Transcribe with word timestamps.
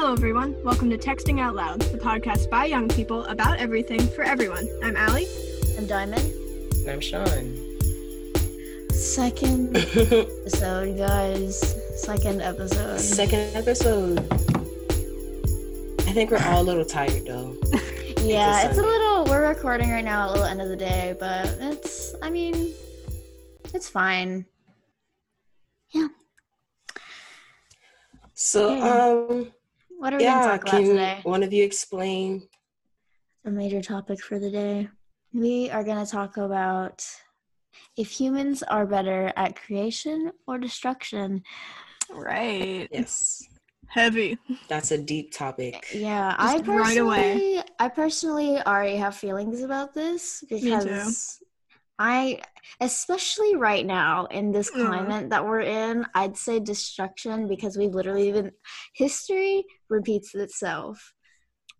Hello, 0.00 0.12
everyone. 0.12 0.54
Welcome 0.62 0.90
to 0.90 0.96
Texting 0.96 1.40
Out 1.40 1.56
Loud, 1.56 1.80
the 1.80 1.98
podcast 1.98 2.48
by 2.48 2.66
young 2.66 2.86
people 2.88 3.24
about 3.24 3.58
everything 3.58 3.98
for 4.10 4.22
everyone. 4.22 4.68
I'm 4.84 4.96
Allie. 4.96 5.26
I'm 5.76 5.86
Diamond. 5.88 6.22
And 6.82 6.88
I'm 6.88 7.00
Sean. 7.00 7.56
Second 8.92 9.76
episode, 9.76 10.96
guys. 10.98 11.74
Second 12.00 12.42
episode. 12.42 13.00
Second 13.00 13.56
episode. 13.56 14.20
I 16.06 16.12
think 16.12 16.30
we're 16.30 16.44
all 16.46 16.62
a 16.62 16.62
little 16.62 16.84
tired 16.84 17.26
though. 17.26 17.56
yeah, 18.22 18.68
It's 18.68 18.68
it's 18.70 18.78
a 18.78 18.82
a 18.82 18.86
little. 18.86 19.24
We're 19.24 19.48
recording 19.48 19.90
right 19.90 20.04
now, 20.04 20.28
a 20.28 20.30
little 20.30 20.46
end 20.46 20.62
of 20.62 20.68
the 20.68 20.76
day, 20.76 21.16
but 21.18 21.46
it's. 21.60 22.14
I 22.22 22.30
mean, 22.30 22.72
it's 23.74 23.88
fine. 23.88 24.46
Yeah. 25.90 26.06
So, 28.34 28.76
Yeah. 28.76 29.04
um, 29.28 29.52
What 29.98 30.14
are 30.14 30.18
we 30.18 30.22
yeah, 30.22 30.40
gonna 30.40 30.58
talk 30.58 30.62
about 30.62 30.84
today? 30.84 31.20
one 31.24 31.42
of 31.42 31.52
you 31.52 31.64
explain? 31.64 32.48
A 33.44 33.50
major 33.50 33.82
topic 33.82 34.20
for 34.22 34.38
the 34.38 34.50
day. 34.50 34.88
We 35.32 35.70
are 35.70 35.82
gonna 35.82 36.06
talk 36.06 36.36
about 36.36 37.04
if 37.96 38.10
humans 38.10 38.62
are 38.62 38.86
better 38.86 39.32
at 39.36 39.56
creation 39.56 40.32
or 40.46 40.58
destruction. 40.58 41.42
Right. 42.14 42.88
Yes, 42.92 43.48
Heavy. 43.88 44.38
that's 44.68 44.92
a 44.92 44.98
deep 44.98 45.32
topic. 45.32 45.84
Yeah, 45.94 46.34
I 46.38 46.58
Just 46.58 46.68
right 46.68 46.98
away. 46.98 47.22
personally, 47.22 47.62
I 47.80 47.88
personally 47.88 48.58
already 48.62 48.96
have 48.96 49.16
feelings 49.16 49.62
about 49.62 49.94
this 49.94 50.40
too. 50.40 50.56
because 50.56 51.42
I, 51.98 52.40
especially 52.80 53.56
right 53.56 53.84
now 53.84 54.26
in 54.26 54.52
this 54.52 54.70
Mm. 54.70 54.82
climate 54.84 55.30
that 55.30 55.44
we're 55.44 55.60
in, 55.60 56.06
I'd 56.14 56.36
say 56.36 56.60
destruction 56.60 57.48
because 57.48 57.76
we've 57.76 57.94
literally 57.94 58.30
been 58.32 58.52
history 58.94 59.64
repeats 59.88 60.34
itself 60.34 61.12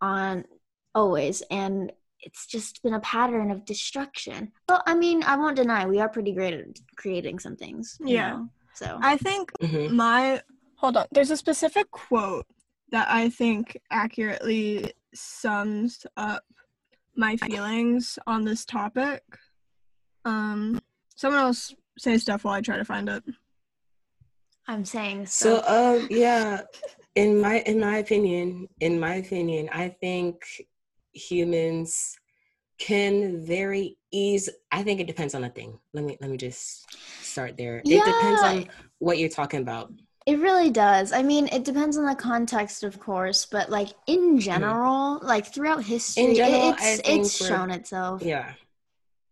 on 0.01 0.45
always, 0.93 1.41
and 1.49 1.91
it's 2.21 2.45
just 2.47 2.83
been 2.83 2.93
a 2.93 2.99
pattern 2.99 3.51
of 3.51 3.65
destruction. 3.65 4.51
But 4.67 4.83
I 4.85 4.95
mean, 4.95 5.23
I 5.23 5.37
won't 5.37 5.55
deny 5.55 5.85
we 5.85 5.99
are 5.99 6.09
pretty 6.09 6.33
great 6.33 6.53
at 6.53 6.65
creating 6.97 7.39
some 7.39 7.55
things. 7.55 7.97
you 7.99 8.15
Yeah. 8.15 8.31
know, 8.31 8.49
So 8.73 8.99
I 9.01 9.17
think 9.17 9.51
hmm 9.61 9.95
my. 9.95 10.41
Hold 10.77 10.97
on. 10.97 11.07
There's 11.11 11.31
a 11.31 11.37
specific 11.37 11.91
quote 11.91 12.45
that 12.91 13.07
I 13.09 13.29
think 13.29 13.77
accurately 13.91 14.93
sums 15.13 16.05
up 16.17 16.43
my 17.15 17.35
feelings 17.35 18.17
on 18.25 18.45
this 18.45 18.65
topic. 18.65 19.21
Um, 20.29 20.79
someone 21.15 21.41
else 21.41 21.73
say 21.97 22.17
stuff 22.17 22.43
while 22.43 22.53
I 22.53 22.61
try 22.61 22.77
to 22.77 22.85
find 22.85 23.09
it. 23.09 23.23
I'm 24.67 24.85
saying 24.85 25.25
So, 25.25 25.61
so. 25.61 25.97
um, 25.97 26.07
yeah, 26.11 26.61
in 27.15 27.41
my 27.41 27.59
in 27.61 27.79
my 27.79 27.97
opinion, 27.97 28.67
in 28.79 28.99
my 28.99 29.15
opinion, 29.15 29.69
I 29.73 29.89
think 29.89 30.35
humans 31.13 32.15
can 32.77 33.43
very 33.45 33.97
easy. 34.11 34.51
I 34.71 34.83
think 34.83 34.99
it 35.01 35.07
depends 35.07 35.33
on 35.33 35.41
the 35.41 35.49
thing. 35.49 35.79
Let 35.93 36.05
me 36.05 36.17
let 36.21 36.29
me 36.29 36.37
just 36.37 36.87
start 37.21 37.57
there. 37.57 37.81
It 37.83 38.05
depends 38.05 38.43
on 38.43 38.69
what 38.99 39.17
you're 39.17 39.29
talking 39.29 39.61
about. 39.61 39.91
It 40.27 40.37
really 40.37 40.69
does. 40.69 41.11
I 41.11 41.23
mean, 41.23 41.47
it 41.47 41.63
depends 41.63 41.97
on 41.97 42.05
the 42.05 42.13
context, 42.13 42.83
of 42.83 42.99
course, 42.99 43.47
but 43.47 43.71
like 43.71 43.89
in 44.05 44.39
general, 44.39 45.19
like 45.23 45.51
throughout 45.51 45.83
history, 45.83 46.25
it- 46.25 46.35
general, 46.35 46.75
it's 46.77 47.01
it's 47.09 47.45
shown 47.47 47.71
itself. 47.71 48.21
Yeah, 48.23 48.53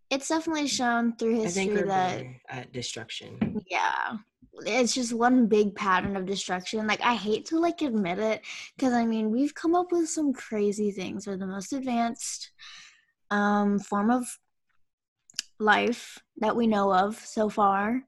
It's 0.09 0.29
definitely 0.29 0.67
shown 0.67 1.15
through 1.15 1.41
history 1.41 1.81
that 1.83 2.25
at 2.49 2.71
destruction. 2.71 3.61
yeah, 3.69 4.17
it's 4.65 4.93
just 4.93 5.13
one 5.13 5.47
big 5.47 5.75
pattern 5.75 6.15
of 6.15 6.25
destruction. 6.25 6.87
Like 6.87 7.01
I 7.01 7.15
hate 7.15 7.45
to 7.47 7.59
like 7.59 7.81
admit 7.81 8.19
it 8.19 8.41
because 8.75 8.93
I 8.93 9.05
mean 9.05 9.31
we've 9.31 9.53
come 9.53 9.75
up 9.75 9.91
with 9.91 10.09
some 10.09 10.33
crazy 10.33 10.91
things. 10.91 11.27
We're 11.27 11.37
the 11.37 11.47
most 11.47 11.73
advanced 11.73 12.51
um, 13.29 13.79
form 13.79 14.09
of 14.09 14.25
life 15.59 16.19
that 16.37 16.55
we 16.55 16.67
know 16.67 16.93
of 16.93 17.17
so 17.17 17.49
far. 17.49 18.03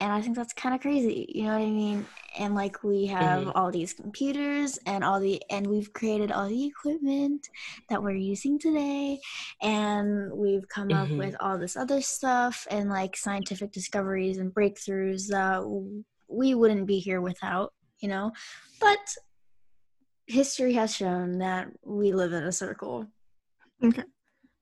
And 0.00 0.12
I 0.12 0.20
think 0.20 0.34
that's 0.36 0.52
kind 0.52 0.74
of 0.74 0.80
crazy, 0.80 1.30
you 1.34 1.44
know 1.44 1.56
what 1.58 1.66
I 1.66 1.70
mean? 1.70 2.04
And 2.36 2.54
like 2.54 2.82
we 2.82 3.06
have 3.06 3.44
Mhm. 3.44 3.52
all 3.54 3.70
these 3.70 3.92
computers 3.94 4.76
and 4.86 5.04
all 5.04 5.20
the 5.20 5.40
and 5.50 5.66
we've 5.66 5.92
created 5.92 6.32
all 6.32 6.48
the 6.48 6.66
equipment 6.66 7.48
that 7.88 8.02
we're 8.02 8.16
using 8.16 8.58
today 8.58 9.20
and 9.62 10.32
we've 10.32 10.66
come 10.68 10.92
up 10.92 11.08
Mhm. 11.08 11.18
with 11.18 11.36
all 11.38 11.58
this 11.58 11.76
other 11.76 12.00
stuff 12.00 12.66
and 12.70 12.90
like 12.90 13.16
scientific 13.16 13.70
discoveries 13.72 14.38
and 14.38 14.52
breakthroughs 14.52 15.28
that 15.28 15.62
we 16.28 16.54
wouldn't 16.54 16.86
be 16.86 16.98
here 16.98 17.20
without, 17.20 17.72
you 18.00 18.08
know? 18.08 18.32
But 18.80 18.98
history 20.26 20.72
has 20.74 20.94
shown 20.94 21.38
that 21.38 21.68
we 21.84 22.12
live 22.12 22.32
in 22.32 22.42
a 22.42 22.52
circle. 22.52 23.06
Okay. 23.82 24.02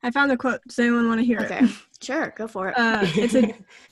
I 0.03 0.11
found 0.11 0.31
the 0.31 0.37
quote. 0.37 0.61
Does 0.67 0.79
anyone 0.79 1.09
want 1.09 1.21
to 1.21 1.25
hear 1.27 1.41
Okay. 1.41 1.61
it? 1.65 1.71
Sure, 2.03 2.35
go 2.37 2.47
for 2.49 2.69
it. 2.69 2.77
Uh, 2.77 3.07
it's 3.17 3.35
a 3.35 3.55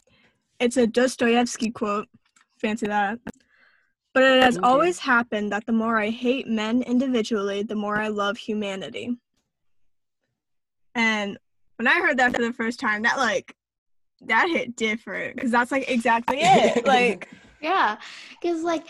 it's 0.60 0.76
a 0.76 0.86
Dostoevsky 0.86 1.70
quote. 1.70 2.08
Fancy 2.60 2.86
that. 2.86 3.18
But 4.12 4.22
it 4.24 4.42
has 4.42 4.58
always 4.62 4.98
happened 4.98 5.52
that 5.52 5.66
the 5.66 5.72
more 5.72 5.98
I 5.98 6.10
hate 6.10 6.46
men 6.46 6.82
individually, 6.82 7.62
the 7.62 7.76
more 7.76 7.96
I 7.96 8.08
love 8.08 8.36
humanity. 8.36 9.16
And 10.94 11.38
when 11.76 11.86
I 11.86 11.94
heard 11.94 12.18
that 12.18 12.34
for 12.34 12.42
the 12.42 12.52
first 12.52 12.80
time, 12.80 13.02
that 13.02 13.16
like 13.16 13.54
that 14.22 14.48
hit 14.50 14.76
different 14.76 15.36
because 15.36 15.50
that's 15.50 15.72
like 15.72 15.88
exactly 15.88 16.38
it. 16.40 16.84
Like 16.84 17.28
Yeah, 17.60 17.96
because 18.40 18.62
like 18.62 18.86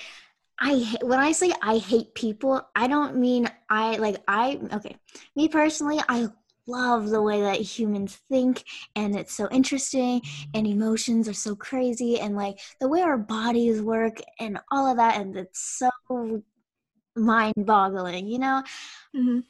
I 0.58 0.82
ha- 0.82 1.06
when 1.06 1.18
I 1.18 1.32
say 1.32 1.52
I 1.62 1.78
hate 1.78 2.14
people, 2.14 2.66
I 2.74 2.86
don't 2.86 3.16
mean 3.16 3.48
I 3.68 3.96
like 3.96 4.16
I 4.26 4.58
okay. 4.72 4.96
Me 5.36 5.48
personally, 5.48 6.00
I 6.08 6.28
love 6.70 7.10
the 7.10 7.22
way 7.22 7.40
that 7.42 7.60
humans 7.60 8.18
think, 8.30 8.64
and 8.96 9.16
it's 9.16 9.34
so 9.34 9.48
interesting, 9.50 10.22
and 10.54 10.66
emotions 10.66 11.28
are 11.28 11.34
so 11.34 11.54
crazy, 11.56 12.20
and 12.20 12.36
like 12.36 12.58
the 12.80 12.88
way 12.88 13.00
our 13.02 13.18
bodies 13.18 13.82
work, 13.82 14.18
and 14.38 14.58
all 14.70 14.86
of 14.90 14.96
that, 14.98 15.20
and 15.20 15.36
it's 15.36 15.78
so 15.78 16.42
mind-boggling. 17.16 18.26
You 18.28 18.38
know, 18.38 18.62
mhm. 19.16 19.44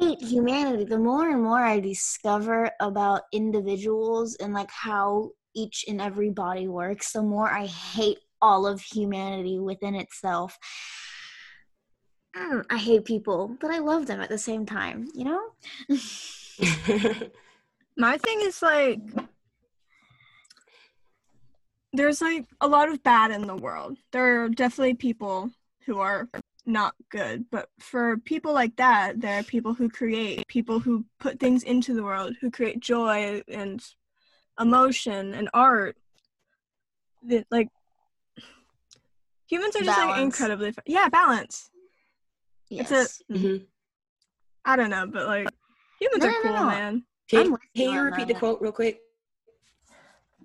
hate 0.00 0.22
humanity 0.22 0.84
the 0.84 0.98
more 0.98 1.30
and 1.30 1.42
more 1.42 1.60
i 1.64 1.80
discover 1.80 2.70
about 2.80 3.22
individuals 3.32 4.36
and 4.36 4.52
like 4.54 4.70
how 4.70 5.30
each 5.54 5.84
and 5.88 6.00
every 6.00 6.30
body 6.30 6.68
works 6.68 7.12
the 7.12 7.22
more 7.22 7.50
i 7.50 7.66
hate 7.66 8.18
all 8.40 8.66
of 8.66 8.80
humanity 8.80 9.58
within 9.58 9.94
itself 9.94 10.58
Mm, 12.36 12.64
i 12.70 12.76
hate 12.76 13.04
people 13.04 13.56
but 13.60 13.70
i 13.70 13.78
love 13.78 14.06
them 14.06 14.20
at 14.20 14.28
the 14.28 14.38
same 14.38 14.66
time 14.66 15.08
you 15.14 15.24
know 15.24 15.50
my 17.96 18.18
thing 18.18 18.40
is 18.42 18.62
like 18.62 19.00
there's 21.92 22.20
like 22.20 22.44
a 22.60 22.68
lot 22.68 22.88
of 22.88 23.02
bad 23.02 23.30
in 23.30 23.46
the 23.46 23.56
world. 23.56 23.98
There 24.12 24.44
are 24.44 24.48
definitely 24.48 24.94
people 24.94 25.50
who 25.86 25.98
are 26.00 26.28
not 26.66 26.94
good, 27.10 27.46
but 27.50 27.68
for 27.78 28.18
people 28.18 28.52
like 28.52 28.76
that, 28.76 29.20
there 29.20 29.38
are 29.38 29.42
people 29.42 29.74
who 29.74 29.88
create, 29.88 30.46
people 30.48 30.80
who 30.80 31.04
put 31.18 31.40
things 31.40 31.62
into 31.62 31.94
the 31.94 32.02
world, 32.02 32.36
who 32.40 32.50
create 32.50 32.80
joy 32.80 33.42
and 33.48 33.82
emotion 34.60 35.34
and 35.34 35.48
art. 35.54 35.96
That 37.22 37.46
like 37.50 37.68
humans 39.48 39.74
are 39.76 39.82
just 39.82 39.98
like 39.98 40.18
incredibly 40.18 40.74
yeah 40.86 41.08
balance. 41.08 41.70
Yes 42.70 42.90
It's 42.90 43.30
a 43.30 43.32
Mhm. 43.32 43.66
I 44.64 44.76
don't 44.76 44.90
know, 44.90 45.06
but 45.06 45.26
like 45.26 45.48
humans 46.00 46.24
No, 46.24 46.28
are 46.28 46.30
no, 46.30 46.38
no, 46.42 46.42
cool, 46.42 46.52
no. 46.60 46.66
man. 46.66 47.04
Can, 47.28 47.44
can 47.50 47.58
you 47.74 47.90
you 47.92 48.00
repeat 48.02 48.28
the 48.28 48.34
quote 48.34 48.60
real 48.60 48.72
quick? 48.72 49.00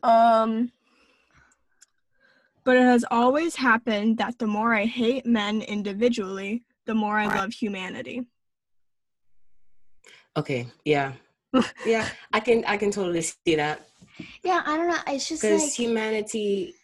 Um, 0.01 0.71
but 2.63 2.75
it 2.75 2.81
has 2.83 3.05
always 3.09 3.55
happened 3.55 4.17
that 4.17 4.37
the 4.39 4.47
more 4.47 4.73
I 4.73 4.85
hate 4.85 5.25
men 5.25 5.61
individually, 5.61 6.63
the 6.85 6.93
more 6.93 7.17
I 7.17 7.25
love 7.27 7.53
humanity. 7.53 8.27
Okay, 10.35 10.67
yeah, 10.83 11.13
yeah, 11.85 12.09
I 12.31 12.39
can 12.39 12.63
I 12.65 12.77
can 12.77 12.91
totally 12.91 13.21
see 13.21 13.55
that 13.55 13.87
yeah 14.43 14.61
i 14.65 14.77
don't 14.77 14.87
know 14.87 14.97
it's 15.07 15.27
just 15.27 15.41
because 15.41 15.63
like 15.63 15.73
humanity 15.73 16.75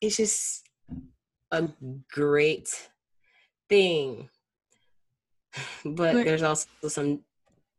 is 0.00 0.16
just 0.16 0.68
a 1.52 1.68
great 2.10 2.68
thing, 3.68 4.28
but 5.84 6.14
there's 6.24 6.42
also 6.42 6.66
some 6.88 7.20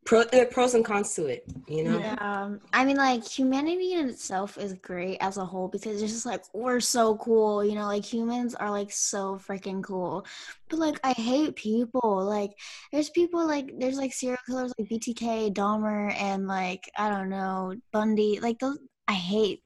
pro 0.04 0.24
there 0.24 0.46
pros 0.46 0.74
and 0.74 0.84
cons 0.84 1.14
to 1.14 1.26
it. 1.26 1.44
You 1.68 1.84
know, 1.84 2.00
Yeah. 2.00 2.16
Um, 2.20 2.60
I 2.72 2.84
mean, 2.84 2.96
like 2.96 3.24
humanity 3.26 3.94
in 3.94 4.08
itself 4.08 4.58
is 4.58 4.74
great 4.74 5.18
as 5.20 5.36
a 5.38 5.44
whole 5.44 5.68
because 5.68 6.02
it's 6.02 6.12
just 6.12 6.26
like 6.26 6.42
we're 6.52 6.80
so 6.80 7.16
cool, 7.18 7.64
you 7.64 7.74
know. 7.74 7.86
Like 7.86 8.04
humans 8.04 8.54
are 8.54 8.70
like 8.70 8.92
so 8.92 9.36
freaking 9.36 9.82
cool, 9.82 10.26
but 10.68 10.78
like 10.78 11.00
I 11.04 11.12
hate 11.12 11.56
people. 11.56 12.24
Like 12.24 12.50
there's 12.92 13.10
people 13.10 13.46
like 13.46 13.70
there's 13.78 13.96
like 13.96 14.12
serial 14.12 14.38
killers 14.46 14.72
like 14.78 14.88
BTK, 14.88 15.50
Dahmer, 15.50 16.12
and 16.14 16.46
like 16.46 16.90
I 16.96 17.08
don't 17.10 17.28
know 17.30 17.74
Bundy. 17.92 18.40
Like 18.40 18.58
those 18.58 18.78
I 19.08 19.14
hate. 19.14 19.62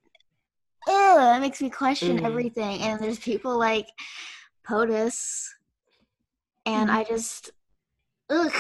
Ugh, 0.87 1.17
that 1.19 1.41
makes 1.41 1.61
me 1.63 1.71
question 1.71 2.19
Mhm. 2.19 2.27
everything. 2.27 2.83
And 2.83 3.01
there's 3.03 3.19
people 3.19 3.59
like 3.59 3.89
POTUS 4.65 5.49
and 6.67 6.91
Mhm. 6.91 6.95
I 6.95 7.05
just, 7.05 7.51
ugh, 8.33 8.53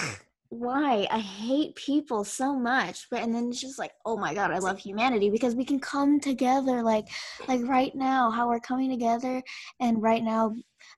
why? 0.50 1.06
I 1.10 1.18
hate 1.18 1.74
people 1.76 2.24
so 2.24 2.54
much. 2.58 3.08
But 3.10 3.22
and 3.22 3.34
then 3.34 3.48
it's 3.48 3.60
just 3.60 3.78
like, 3.78 3.92
oh 4.04 4.18
my 4.18 4.34
god, 4.34 4.50
I 4.52 4.58
love 4.58 4.78
humanity 4.78 5.30
because 5.30 5.54
we 5.54 5.64
can 5.64 5.80
come 5.80 6.20
together, 6.20 6.82
like, 6.82 7.08
like 7.48 7.62
right 7.64 7.94
now, 7.94 8.30
how 8.30 8.48
we're 8.48 8.60
coming 8.60 8.90
together, 8.90 9.42
and 9.80 10.02
right 10.02 10.22
now, 10.22 10.54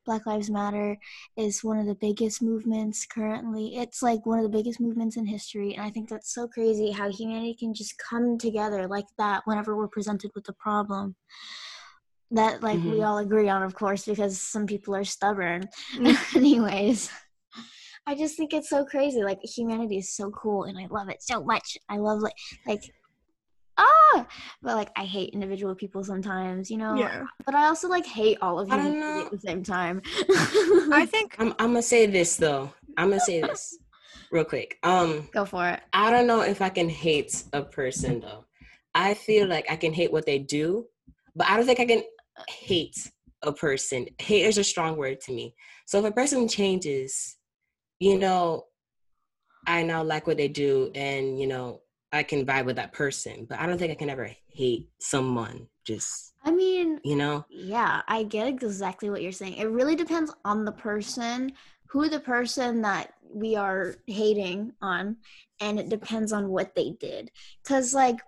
Black 0.07 0.27
Lives 0.27 0.51
Matter 0.51 0.99
is 1.37 1.63
one 1.63 1.79
of 1.79 1.87
the 1.87 1.95
biggest 1.95 2.43
movements 2.43 3.07
currently. 3.07 3.77
It's 3.77 4.03
like 4.03 4.27
one 4.27 4.39
of 4.41 4.45
the 4.45 4.57
biggest 4.59 4.81
movements 4.81 5.17
in 5.17 5.27
history, 5.27 5.75
and 5.75 5.85
I 5.85 5.91
think 5.91 6.09
that's 6.09 6.35
so 6.35 6.49
crazy 6.49 6.91
how 6.91 7.11
humanity 7.11 7.55
can 7.55 7.75
just 7.75 7.97
come 7.99 8.39
together 8.39 8.89
like 8.89 9.07
that 9.19 9.43
whenever 9.47 9.77
we're 9.77 9.89
presented 9.89 10.33
with 10.35 10.49
a 10.49 10.53
problem 10.55 11.15
that 12.31 12.63
like 12.63 12.83
we 12.85 12.99
Mhm. 12.99 13.07
all 13.07 13.19
agree 13.19 13.49
on 13.49 13.63
of 13.63 13.75
course 13.75 14.07
because 14.07 14.41
some 14.41 14.67
people 14.67 14.95
are 14.97 15.05
stubborn 15.05 15.69
Mm. 15.95 16.37
anyways 16.37 17.11
i 18.07 18.15
just 18.15 18.37
think 18.37 18.53
it's 18.53 18.69
so 18.69 18.85
crazy 18.85 19.23
like 19.23 19.39
humanity 19.43 19.99
is 19.99 20.15
so 20.15 20.31
cool 20.31 20.65
and 20.65 20.79
i 20.79 20.87
love 20.91 21.09
it 21.09 21.23
so 21.23 21.43
much 21.43 21.77
i 21.89 21.97
love 21.97 22.21
like 22.21 22.35
like 22.67 22.83
ah 23.79 24.27
but 24.63 24.77
like 24.77 24.91
i 24.97 25.05
hate 25.05 25.31
individual 25.31 25.75
people 25.75 26.05
sometimes 26.05 26.71
you 26.71 26.77
know 26.77 26.97
Yeah. 26.99 27.23
but 27.45 27.55
i 27.55 27.67
also 27.67 27.89
like 27.89 28.07
hate 28.07 28.39
all 28.41 28.61
of 28.61 28.71
I 28.71 28.77
don't 28.77 28.87
humanity 28.93 29.21
know. 29.21 29.27
at 29.27 29.33
the 29.33 29.41
same 29.41 29.63
time 29.63 30.03
I 30.93 31.07
think 31.11 31.35
I'm 31.39 31.53
I'm 31.59 31.69
gonna 31.71 31.83
say 31.83 32.07
this 32.07 32.37
though. 32.37 32.73
I'm 32.97 33.09
gonna 33.09 33.21
say 33.21 33.41
this 33.41 33.79
real 34.31 34.45
quick. 34.45 34.79
Um, 34.85 35.29
go 35.33 35.45
for 35.45 35.69
it 35.69 35.81
I 35.93 36.11
don't 36.11 36.27
know 36.29 36.43
if 36.43 36.63
I 36.63 36.69
can 36.69 36.89
hate 36.89 37.43
a 37.53 37.63
person 37.63 38.21
though. 38.21 38.45
I 38.95 39.15
feel 39.15 39.49
like 39.49 39.67
I 39.71 39.77
can 39.77 39.93
hate 39.93 40.13
what 40.13 40.27
they 40.27 40.39
do, 40.39 40.87
but 41.35 41.49
I 41.49 41.57
don't 41.57 41.67
think 41.67 41.81
I 41.81 41.87
can 41.87 42.03
hate 42.49 42.97
a 43.43 43.53
person. 43.53 44.07
Hate 44.21 44.47
is 44.47 44.59
a 44.59 44.65
strong 44.65 44.97
word 44.97 45.21
to 45.23 45.33
me. 45.33 45.55
So 45.87 45.99
if 45.99 46.05
a 46.05 46.13
person 46.13 46.47
changes, 46.47 47.37
you 48.01 48.19
know, 48.19 48.67
I 49.67 49.83
now 49.83 50.03
like 50.03 50.27
what 50.27 50.37
they 50.37 50.49
do 50.49 50.91
and 50.95 51.39
you 51.41 51.47
know, 51.47 51.81
I 52.13 52.23
can 52.23 52.47
vibe 52.47 52.67
with 52.67 52.77
that 52.77 52.93
person. 52.93 53.47
But 53.49 53.61
I 53.61 53.67
don't 53.67 53.79
think 53.79 53.93
I 53.93 53.97
can 53.97 54.11
ever 54.11 54.31
hate 54.49 54.89
someone 55.01 55.69
just, 55.85 56.33
i 56.45 56.51
mean 56.51 57.01
you 57.05 57.17
know? 57.17 57.45
Yeah, 57.51 58.03
I 58.09 58.23
get 58.23 58.47
exactly 58.49 59.11
what 59.11 59.23
you're 59.23 59.33
saying. 59.33 59.55
It 59.55 59.69
really 59.71 59.97
depends 59.97 60.33
on 60.45 60.65
the 60.65 60.73
person, 60.73 61.53
who 61.89 62.09
the 62.09 62.21
person 62.21 62.83
that 62.83 63.15
we 63.33 63.57
are 63.57 63.97
hating 64.07 64.73
on, 64.81 65.17
and 65.61 65.79
it 65.81 65.89
depends 65.89 66.33
on 66.33 66.49
what 66.49 66.75
they 66.75 66.91
did. 67.01 67.31
Cuz 67.67 67.95
like 67.95 68.21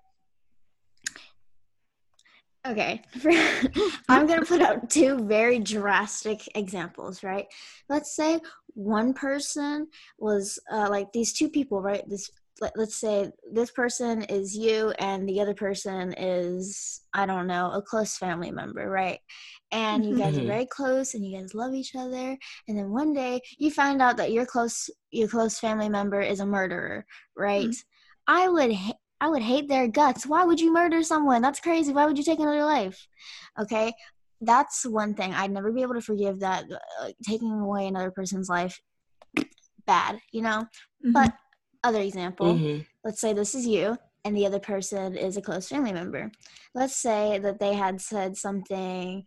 Okay, 2.67 3.03
I'm 4.09 4.27
going 4.27 4.41
to 4.41 4.47
put 4.47 4.61
out 4.61 4.91
two 4.91 5.25
very 5.25 5.59
drastic 5.61 6.41
examples, 6.57 7.23
right? 7.23 7.47
Let's 7.89 8.17
say 8.17 8.41
one 8.75 9.15
person 9.15 9.89
was 10.19 10.59
uh, 10.73 10.89
like 10.91 11.13
these 11.13 11.33
two 11.33 11.49
people, 11.49 11.81
right? 11.81 12.03
This 12.09 12.31
let, 12.61 12.73
let's 12.77 12.97
say 12.97 13.31
this 13.53 13.71
person 13.71 14.23
is 14.23 14.57
you 14.57 14.91
and 14.99 15.29
the 15.29 15.41
other 15.41 15.55
person 15.55 16.15
is 16.17 17.03
i 17.13 17.27
don't 17.27 17.47
know 17.47 17.71
a 17.73 17.83
close 17.83 18.17
family 18.17 18.51
member 18.51 18.89
right? 18.89 19.19
And 19.73 20.07
you 20.07 20.17
guys 20.17 20.39
are 20.39 20.45
very 20.45 20.67
close 20.67 21.15
and 21.15 21.27
you 21.27 21.39
guys 21.39 21.53
love 21.53 21.75
each 21.75 21.95
other. 21.97 22.39
And 22.69 22.79
then 22.79 22.91
one 22.91 23.13
day 23.13 23.41
you 23.59 23.71
find 23.71 24.01
out 24.01 24.17
that 24.19 24.31
your 24.33 24.47
close 24.47 24.89
your 25.11 25.29
close 25.29 25.59
family 25.59 25.89
member 25.89 26.21
is 26.21 26.41
a 26.41 26.47
murderer 26.47 27.05
right? 27.37 27.75
I 28.27 28.49
would 28.49 28.73
i 29.21 29.29
would 29.29 29.43
hate 29.43 29.69
their 29.69 29.89
guts. 29.89 30.27
Why 30.27 30.45
would 30.45 30.61
you 30.61 30.73
murder 30.73 31.03
someone? 31.03 31.43
That's 31.43 31.61
crazy. 31.61 31.93
Why 31.93 32.07
would 32.07 32.19
you 32.19 32.25
take 32.25 32.39
another 32.39 32.65
life? 32.65 33.07
Okay? 33.59 33.93
That's 34.41 34.85
one 34.85 35.15
thing. 35.15 35.33
I'd 35.33 35.51
never 35.51 35.73
be 35.73 35.83
able 35.83 35.95
to 35.95 36.03
forgive 36.03 36.41
that 36.41 36.65
uh, 36.71 37.09
taking 37.25 37.51
away 37.53 37.87
another 37.87 38.11
person's 38.11 38.49
life 38.49 38.81
bad 39.87 40.19
you 40.33 40.43
know? 40.43 40.67
Mhm. 41.05 41.13
but 41.13 41.33
other 41.85 42.01
example 42.01 42.55
Mhm. 42.55 42.85
let's 43.05 43.21
say 43.21 43.33
this 43.33 43.55
is 43.55 43.67
you 43.67 43.97
and 44.25 44.37
the 44.37 44.47
other 44.47 44.59
person 44.59 45.17
is 45.17 45.37
a 45.37 45.43
close 45.43 45.69
family 45.69 45.93
member. 45.93 46.33
Let's 46.75 46.97
say 46.97 47.39
that 47.39 47.61
they 47.61 47.75
had 47.75 48.01
said 48.01 48.37
something 48.37 49.25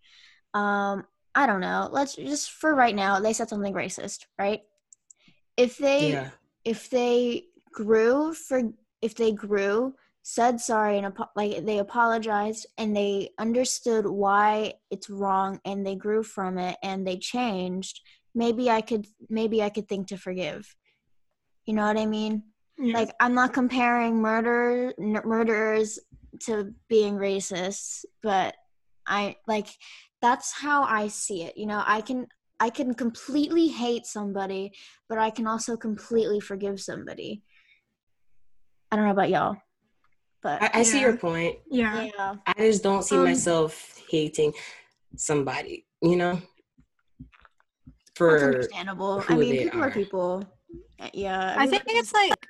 um 0.54 1.06
i 1.36 1.46
don't 1.46 1.62
know. 1.62 1.88
Let's 1.92 2.16
just 2.16 2.52
for 2.52 2.76
right 2.76 2.96
now 2.96 3.20
they 3.20 3.34
said 3.34 3.50
something 3.50 3.74
racist 3.74 4.26
right? 4.38 4.62
If 5.56 5.78
they 5.78 6.10
Yeah. 6.12 6.30
if 6.66 6.90
they 6.90 7.46
grew 7.72 8.34
for 8.34 8.62
if 9.02 9.16
they 9.16 9.32
grew 9.32 9.94
said 10.22 10.60
sorry 10.60 10.98
and 10.98 11.18
like 11.36 11.66
they 11.66 11.80
apologized 11.80 12.68
and 12.78 12.96
they 12.96 13.30
understood 13.40 14.06
why 14.06 14.74
it's 14.92 15.10
wrong 15.10 15.60
and 15.66 15.86
they 15.86 15.96
grew 15.96 16.22
from 16.22 16.58
it 16.58 16.78
and 16.84 17.08
they 17.08 17.18
changed 17.18 18.02
maybe 18.36 18.70
i 18.70 18.82
could 18.82 19.08
maybe 19.30 19.64
i 19.64 19.70
could 19.70 19.88
think 19.88 20.08
to 20.08 20.18
forgive. 20.18 20.76
You 21.66 21.74
know 21.74 21.86
what 21.86 21.98
i 21.98 22.06
mean? 22.06 22.44
Yeah. 22.78 22.98
like 22.98 23.12
i'm 23.20 23.34
not 23.34 23.54
comparing 23.54 24.22
murder 24.22 24.94
n- 25.00 25.22
murderers 25.26 26.00
to 26.42 26.74
being 26.88 27.16
racist 27.16 28.06
but 28.24 28.56
i 29.08 29.36
like 29.48 29.68
that's 30.22 30.54
how 30.54 30.84
i 30.84 31.08
see 31.08 31.44
it 31.44 31.58
you 31.58 31.66
know? 31.66 31.84
I 31.86 32.02
can 32.02 32.28
i 32.60 32.70
can 32.70 32.94
completely 32.94 33.68
hate 33.68 34.06
somebody 34.06 34.72
but 35.10 35.18
i 35.18 35.30
can 35.30 35.46
also 35.48 35.76
completely 35.76 36.40
forgive 36.40 36.80
somebody 36.80 37.42
i 38.92 38.96
don't 38.96 39.06
know 39.06 39.12
about 39.12 39.30
y'all 39.30 39.58
but 40.42 40.62
I, 40.62 40.70
I 40.76 40.84
see 40.84 41.02
your 41.02 41.18
point. 41.18 41.58
yeah. 41.70 42.04
yeah 42.18 42.36
I 42.48 42.54
just 42.58 42.82
don't 42.82 43.04
see 43.04 43.16
Um, 43.18 43.26
myself 43.26 44.00
hating 44.10 44.54
somebody, 45.18 45.86
you 46.02 46.16
know? 46.16 46.36
that's 46.36 48.16
For 48.16 48.46
understandable 48.46 49.24
i 49.28 49.36
mean 49.38 49.56
they 49.56 49.64
people 49.66 49.82
are 49.82 49.88
are. 49.88 49.92
people 49.92 50.44
yeah 51.14 51.56
I 51.58 51.68
think 51.68 51.84
everybody- 51.84 51.98
it's 52.00 52.14
like 52.14 52.48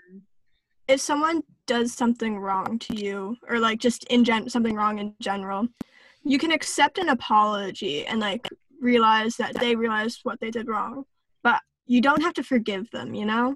if 0.88 1.00
someone 1.02 1.44
does 1.68 1.94
something 1.94 2.40
wrong 2.40 2.80
to 2.80 2.96
you 2.96 3.38
or 3.48 3.60
like 3.60 3.80
just 3.80 4.04
in 4.06 4.24
gen 4.24 4.50
something 4.50 4.76
wrong 4.76 4.98
in 4.98 5.14
general, 5.22 5.68
you 6.24 6.40
can 6.40 6.52
accept 6.52 6.98
an 6.98 7.10
apology 7.10 8.08
and 8.08 8.20
like 8.20 8.50
realize 8.82 9.36
that 9.38 9.54
they 9.60 9.76
realized 9.76 10.22
what 10.24 10.40
they 10.40 10.50
did 10.50 10.68
wrong. 10.68 11.04
But 11.44 11.62
you 11.86 12.02
don't 12.02 12.24
have 12.24 12.34
to 12.36 12.44
forgive 12.44 12.90
them, 12.90 13.14
you 13.14 13.26
know? 13.28 13.56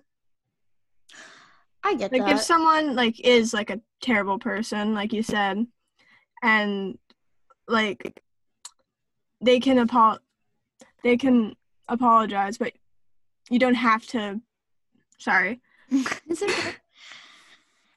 I 1.84 1.94
get 1.96 2.12
that. 2.12 2.18
Like 2.20 2.28
that 2.28 2.36
if 2.36 2.42
someone 2.42 2.96
like 2.96 3.20
is 3.20 3.54
like 3.54 3.70
a 3.70 3.80
terrible 4.02 4.40
person, 4.40 4.94
like 4.94 5.14
you 5.14 5.24
said, 5.24 5.66
and 6.42 6.98
like 7.68 8.22
they 9.42 9.60
can 9.60 9.80
apo- 9.80 10.20
they 11.04 11.18
can 11.18 11.56
apologize, 11.88 12.58
but 12.58 12.74
you 13.50 13.60
don't 13.60 13.76
have 13.76 14.06
to 14.08 14.42
sorry. 15.18 15.62
it's 15.92 16.42
okay 16.42 16.76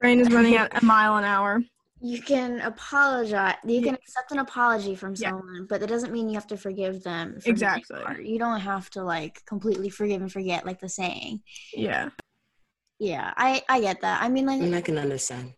Brain 0.00 0.20
is 0.20 0.30
running 0.30 0.56
at 0.56 0.82
a 0.82 0.84
mile 0.84 1.16
an 1.16 1.24
hour. 1.24 1.62
You 2.02 2.20
can 2.20 2.60
apologize. 2.60 3.54
You 3.64 3.76
Yeah. 3.80 3.86
can 3.86 3.94
accept 3.94 4.30
an 4.30 4.38
apology 4.40 4.94
from 4.94 5.14
Yeah. 5.16 5.30
someone, 5.30 5.66
but 5.66 5.80
that 5.80 5.88
doesn't 5.88 6.12
mean 6.12 6.28
you 6.28 6.34
have 6.34 6.46
to 6.48 6.58
forgive 6.58 7.02
them. 7.02 7.40
for 7.40 7.48
Exactly. 7.48 8.28
You 8.28 8.38
don't 8.38 8.60
have 8.60 8.90
to 8.90 9.02
like 9.02 9.42
completely 9.46 9.88
forgive 9.88 10.20
and 10.20 10.30
forget, 10.30 10.66
like 10.66 10.80
the 10.80 10.88
saying. 10.90 11.42
Yeah. 11.72 12.10
Yeah, 12.98 13.32
I 13.36 13.62
I 13.68 13.80
get 13.80 14.00
that. 14.00 14.22
I 14.22 14.28
mean, 14.28 14.46
like 14.46 14.60
and 14.60 14.74
I 14.74 14.80
can 14.80 14.98
understand. 14.98 15.52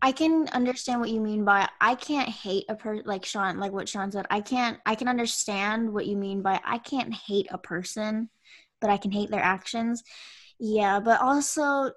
I 0.00 0.12
can 0.12 0.48
understand 0.48 1.00
what 1.00 1.10
you 1.10 1.20
mean 1.20 1.44
by 1.44 1.68
I 1.80 1.94
can't 1.94 2.28
hate 2.28 2.66
a 2.68 2.74
person 2.74 3.04
like 3.06 3.24
Sean, 3.24 3.58
like 3.58 3.72
what 3.72 3.88
Sean 3.88 4.10
said. 4.10 4.26
I 4.30 4.40
can't. 4.40 4.78
I 4.86 4.94
can 4.94 5.08
understand 5.08 5.92
what 5.92 6.06
you 6.06 6.16
mean 6.16 6.42
by 6.42 6.60
I 6.64 6.78
can't 6.78 7.14
hate 7.14 7.48
a 7.50 7.58
person, 7.58 8.28
but 8.80 8.90
I 8.90 8.96
can 8.96 9.10
hate 9.12 9.30
their 9.30 9.42
actions. 9.42 10.02
Yeah, 10.58 11.00
but 11.00 11.20
also 11.20 11.92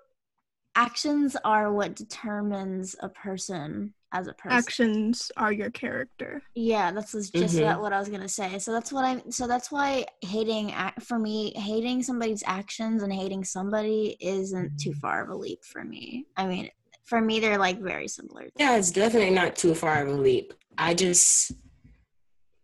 actions 0.75 1.35
are 1.43 1.71
what 1.71 1.95
determines 1.95 2.95
a 3.01 3.09
person 3.09 3.93
as 4.13 4.27
a 4.27 4.33
person. 4.33 4.57
Actions 4.57 5.31
are 5.37 5.53
your 5.53 5.69
character. 5.69 6.41
Yeah, 6.55 6.91
that's 6.91 7.13
just 7.13 7.33
just 7.33 7.55
Mhm. 7.55 7.61
that 7.61 7.81
what 7.81 7.93
I 7.93 7.99
was 7.99 8.09
gonna 8.09 8.27
say. 8.27 8.59
So 8.59 8.71
that's 8.71 8.91
what 8.91 9.05
I'm. 9.05 9.31
So 9.31 9.47
that's 9.47 9.71
why 9.71 10.05
hating 10.21 10.73
for 10.99 11.17
me, 11.17 11.53
hating 11.55 12.03
somebody's 12.03 12.43
actions 12.45 13.03
and 13.03 13.13
hating 13.13 13.43
somebody 13.45 14.17
isn't 14.19 14.77
too 14.77 14.93
far 14.93 15.23
of 15.23 15.29
a 15.29 15.35
leap 15.35 15.63
for 15.63 15.83
me. 15.83 16.25
I 16.35 16.45
mean, 16.47 16.69
for 17.05 17.21
me, 17.21 17.39
they're 17.39 17.57
like 17.57 17.79
very 17.79 18.07
similar. 18.07 18.49
Yeah, 18.57 18.77
it's 18.77 18.91
definitely 18.91 19.31
not 19.33 19.55
too 19.55 19.75
far 19.75 20.01
of 20.01 20.09
a 20.09 20.13
leap. 20.13 20.53
I 20.77 20.93
just, 20.93 21.51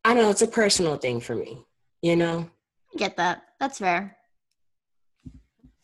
I 0.04 0.14
don't 0.14 0.24
know, 0.24 0.30
it's 0.30 0.42
a 0.42 0.48
personal 0.48 0.98
thing 0.98 1.20
for 1.20 1.36
me, 1.36 1.66
you 2.02 2.16
know? 2.16 2.50
Get 2.98 3.18
that. 3.18 3.44
That's 3.60 3.80
fair. 3.80 4.18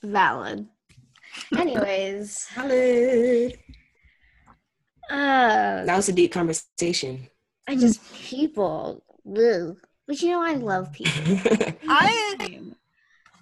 Valid. 0.02 0.68
Anyways, 1.58 2.48
Valid. 2.56 3.60
uh, 5.10 5.86
That 5.86 5.96
was 5.96 6.10
a 6.10 6.14
deep 6.14 6.32
conversation. 6.32 7.28
I 7.68 7.76
just 7.76 8.14
people. 8.14 9.04
Ugh. 9.28 9.78
But 10.06 10.22
you 10.22 10.32
know, 10.32 10.42
I 10.42 10.56
love 10.56 10.92
people. 10.92 11.38
I 11.88 12.60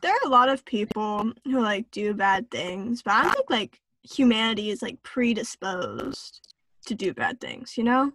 there 0.01 0.13
are 0.13 0.25
a 0.27 0.29
lot 0.29 0.49
of 0.49 0.65
people 0.65 1.31
who 1.45 1.61
like 1.61 1.89
do 1.91 2.13
bad 2.13 2.49
things, 2.51 3.01
but 3.01 3.13
I 3.13 3.23
don't 3.23 3.33
think 3.33 3.49
like 3.49 3.81
humanity 4.03 4.69
is 4.69 4.81
like 4.81 5.01
predisposed 5.03 6.53
to 6.87 6.95
do 6.95 7.13
bad 7.13 7.39
things, 7.39 7.77
you 7.77 7.83
know? 7.83 8.11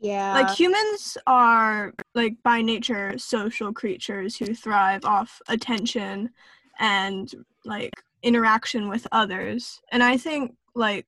Yeah. 0.00 0.34
like 0.34 0.50
humans 0.50 1.16
are 1.26 1.94
like 2.14 2.34
by 2.42 2.60
nature 2.60 3.16
social 3.16 3.72
creatures 3.72 4.36
who 4.36 4.54
thrive 4.54 5.04
off 5.06 5.40
attention 5.48 6.28
and 6.78 7.32
like 7.64 7.92
interaction 8.24 8.88
with 8.88 9.06
others. 9.12 9.80
And 9.92 10.02
i 10.02 10.16
think 10.16 10.56
like 10.74 11.06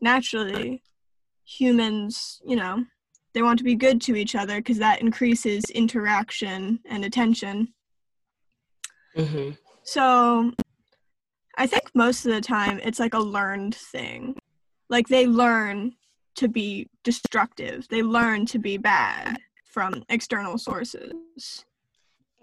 naturally 0.00 0.82
humans 1.44 2.40
you 2.44 2.56
know 2.56 2.84
they 3.34 3.42
want 3.42 3.58
to 3.58 3.64
be 3.64 3.74
good 3.74 4.00
to 4.00 4.16
each 4.16 4.34
other 4.34 4.56
because 4.56 4.78
that 4.78 5.00
increases 5.02 5.64
interaction 5.70 6.80
and 6.86 7.04
attention. 7.04 7.74
Hmm 9.14 9.50
so 9.82 10.52
i 11.56 11.66
think 11.66 11.84
most 11.94 12.26
of 12.26 12.32
the 12.32 12.40
time 12.40 12.80
it's 12.82 12.98
like 12.98 13.14
a 13.14 13.18
learned 13.18 13.74
thing. 13.74 14.36
Like 14.88 15.08
they 15.08 15.26
learn 15.26 15.94
to 16.36 16.48
be 16.48 16.88
destructive. 17.02 17.88
They 17.88 18.02
learn 18.02 18.46
to 18.46 18.58
be 18.58 18.76
bad 18.76 19.38
from 19.64 20.04
external 20.08 20.58
sources 20.58 21.65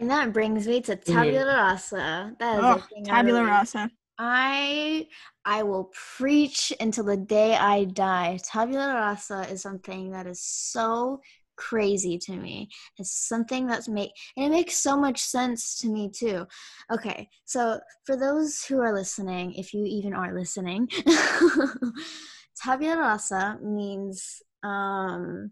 and 0.03 0.11
that 0.11 0.33
brings 0.33 0.67
me 0.67 0.81
to 0.81 0.97
tabula 0.97 1.45
rasa. 1.45 2.35
That 2.37 2.57
is 2.59 2.63
a 2.65 2.65
oh 2.65 2.83
tabula 3.05 3.39
really- 3.39 3.51
rasa 3.51 3.89
I 4.19 5.07
I 5.45 5.63
will 5.63 5.91
preach 6.17 6.73
until 6.81 7.05
the 7.05 7.15
day 7.15 7.55
I 7.55 7.85
die. 7.85 8.37
Tabula 8.43 8.95
rasa 8.95 9.47
is 9.49 9.61
something 9.61 10.11
that 10.11 10.27
is 10.27 10.41
so 10.43 11.21
crazy 11.55 12.17
to 12.17 12.33
me. 12.33 12.67
It's 12.97 13.13
something 13.29 13.65
that's 13.65 13.87
make 13.87 14.11
and 14.35 14.47
it 14.47 14.49
makes 14.49 14.75
so 14.75 14.97
much 14.97 15.21
sense 15.21 15.79
to 15.79 15.87
me 15.87 16.09
too. 16.09 16.47
Okay, 16.91 17.29
so 17.45 17.79
for 18.05 18.17
those 18.17 18.65
who 18.65 18.81
are 18.81 18.93
listening, 18.93 19.53
if 19.53 19.73
you 19.73 19.85
even 19.85 20.13
are 20.13 20.33
listening, 20.37 20.89
tabula 22.61 22.97
rasa 22.97 23.57
means 23.63 24.41
um 24.63 25.51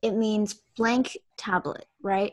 it 0.00 0.14
means 0.14 0.62
blank 0.78 1.18
tablet, 1.36 1.84
right? 2.02 2.32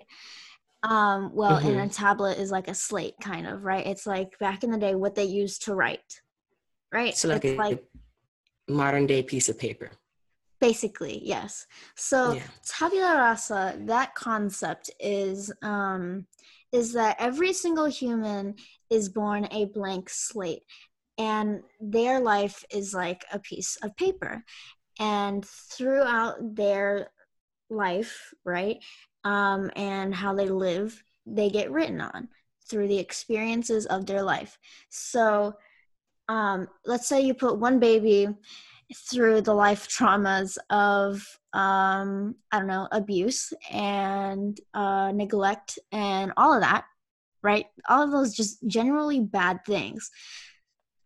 Um, 0.84 1.32
well, 1.34 1.58
and 1.58 1.80
a 1.80 1.94
tablet 1.94 2.38
is 2.38 2.52
like 2.52 2.68
a 2.68 2.76
slate, 2.76 3.16
kind 3.22 3.48
of, 3.48 3.64
right? 3.64 3.88
It's 3.88 4.06
like 4.06 4.38
back 4.38 4.64
in 4.64 4.70
the 4.72 4.78
day 4.78 4.96
what 4.96 5.16
they 5.16 5.24
used 5.24 5.64
to 5.66 5.74
write, 5.76 6.22
right? 6.92 7.16
So 7.16 7.30
like 7.30 7.46
it's 7.46 7.54
a 7.54 7.58
like 7.58 7.84
modern 8.68 9.08
day 9.08 9.24
piece 9.24 9.48
of 9.48 9.58
paper. 9.58 9.92
basically, 10.60 11.22
yes. 11.24 11.68
So 11.96 12.36
Yeah. 12.36 12.44
tabula 12.66 13.18
rasa, 13.18 13.78
that 13.86 14.16
concept 14.16 14.90
is 15.00 15.52
um, 15.62 16.26
is 16.72 16.94
that 16.94 17.18
every 17.20 17.54
single 17.54 17.86
human 17.86 18.56
is 18.90 19.10
born 19.10 19.48
a 19.52 19.66
blank 19.66 20.10
slate, 20.10 20.64
and 21.18 21.62
their 21.80 22.20
life 22.20 22.64
is 22.72 22.94
like 22.94 23.24
a 23.32 23.40
piece 23.40 23.78
of 23.84 23.96
paper, 23.96 24.44
and 25.00 25.46
throughout 25.46 26.56
their 26.56 27.10
life, 27.70 28.34
right, 28.46 28.78
um, 29.24 29.72
and 29.76 30.14
how 30.14 30.34
they 30.34 30.50
live, 30.50 31.02
they 31.26 31.50
get 31.50 31.72
written 31.72 32.02
on 32.02 32.30
through 32.70 32.88
the 32.88 33.00
experiences 33.00 33.86
of 33.86 34.06
their 34.06 34.22
life. 34.24 34.58
So, 34.90 35.54
um, 36.30 36.68
let's 36.86 37.08
say 37.08 37.22
you 37.22 37.34
put 37.34 37.60
one 37.60 37.80
baby 37.80 38.28
through 38.96 39.42
the 39.42 39.54
life 39.54 39.88
traumas 39.88 40.58
of, 40.70 41.26
um, 41.54 42.36
I 42.52 42.60
don't 42.60 42.68
know, 42.68 42.88
abuse 42.92 43.54
and 43.72 44.58
uh, 44.74 45.12
neglect 45.12 45.80
and 45.92 46.32
all 46.38 46.54
of 46.54 46.62
that, 46.62 46.86
right? 47.42 47.66
All 47.90 48.04
of 48.04 48.12
those 48.12 48.34
just 48.34 48.66
generally 48.68 49.20
bad 49.20 49.66
things. 49.66 50.12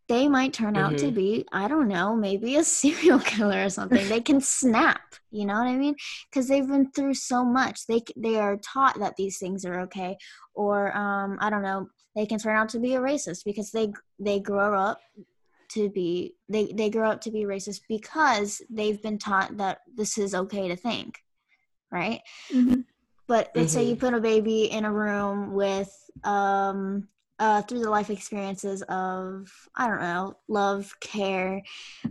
They 0.08 0.28
might 0.30 0.54
turn 0.54 0.78
out 0.78 0.98
to 1.00 1.08
Mhm. 1.08 1.16
be, 1.16 1.46
I 1.52 1.68
don't 1.68 1.88
know, 1.90 2.16
maybe 2.16 2.56
a 2.56 2.64
serial 2.80 3.20
killer 3.20 3.66
or 3.66 3.70
something. 3.70 4.08
they 4.08 4.22
can 4.22 4.40
snap, 4.40 5.02
you 5.32 5.46
know 5.46 5.56
what 5.56 5.68
I 5.68 5.76
mean? 5.76 5.96
because 6.30 6.48
they've 6.48 6.68
been 6.68 6.90
through 6.92 7.14
so 7.14 7.44
much 7.44 7.86
they 7.88 8.02
they 8.16 8.38
are 8.40 8.58
taught 8.58 9.00
that 9.00 9.16
these 9.18 9.38
things 9.40 9.66
are 9.66 9.80
okay 9.82 10.18
or 10.54 10.96
um 10.96 11.38
i 11.42 11.50
don't 11.50 11.62
know 11.62 11.88
they 12.16 12.26
can 12.26 12.40
turn 12.40 12.56
out 12.56 12.70
to 12.70 12.80
be 12.80 12.96
a 12.96 13.00
racist 13.00 13.44
because 13.46 13.72
they 13.72 13.92
they 14.20 14.40
grow 14.40 14.78
up 14.78 15.00
to 15.70 15.90
be 15.90 16.36
they 16.50 16.72
they 16.74 16.90
grow 16.90 17.10
up 17.12 17.22
to 17.22 17.32
be 17.32 17.44
racist 17.44 17.82
because 17.90 18.62
they've 18.70 19.02
been 19.02 19.18
taught 19.18 19.58
that 19.58 19.80
this 19.96 20.18
is 20.18 20.34
okay 20.36 20.68
to 20.68 20.76
think 20.76 21.20
right 21.92 22.22
Mhm. 22.54 22.86
but 23.28 23.52
let's 23.56 23.74
say 23.74 23.84
Mhm. 23.84 23.90
you 23.90 23.96
put 23.96 24.14
a 24.14 24.22
baby 24.22 24.66
in 24.72 24.86
a 24.86 24.92
room 24.94 25.54
with 25.54 25.92
um 26.24 27.08
uh 27.40 27.62
through 27.62 27.80
the 27.80 27.90
life 27.90 28.10
experiences 28.10 28.82
of 28.84 29.52
i 29.76 29.88
don't 29.88 30.02
know 30.02 30.38
love 30.48 30.94
care 31.00 31.62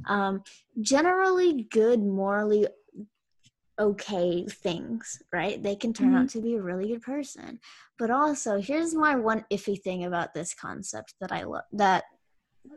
um 0.07 0.43
generally 0.81 1.65
good 1.71 2.01
morally 2.01 2.67
okay 3.79 4.47
things 4.47 5.21
right? 5.33 5.63
They 5.63 5.77
can 5.77 5.93
turn 5.93 6.15
out 6.15 6.29
to 6.31 6.41
be 6.41 6.55
a 6.55 6.63
really 6.63 6.89
good 6.89 7.03
person. 7.03 7.61
But 7.99 8.11
also 8.11 8.59
here's 8.61 8.95
my 8.95 9.17
one 9.17 9.45
iffy 9.51 9.81
thing 9.81 10.05
about 10.05 10.33
this 10.33 10.55
concept 10.55 11.15
that 11.21 11.33
i 11.33 11.43
love 11.43 11.65
that 11.73 12.05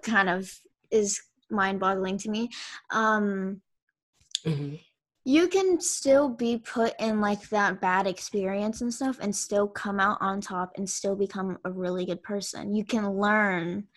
kind 0.04 0.30
of 0.30 0.52
is 0.92 1.22
mind-boggling 1.50 2.18
to 2.20 2.30
me. 2.30 2.50
Um 2.92 3.62
hmm 4.44 4.76
you 5.26 5.48
can 5.48 5.80
still 5.80 6.30
be 6.30 6.58
put 6.58 6.94
in 7.00 7.22
like 7.22 7.50
that 7.50 7.82
bad 7.82 8.08
experience 8.08 8.82
and 8.82 8.94
stuff 8.94 9.18
and 9.22 9.36
still 9.36 9.68
come 9.68 10.00
out 10.00 10.18
on 10.22 10.42
top 10.42 10.72
and 10.78 10.90
still 10.90 11.16
become 11.16 11.58
a 11.66 11.72
really 11.72 12.06
good 12.06 12.24
person. 12.24 12.74
You 12.74 12.86
can 12.86 13.10
learn 13.20 13.88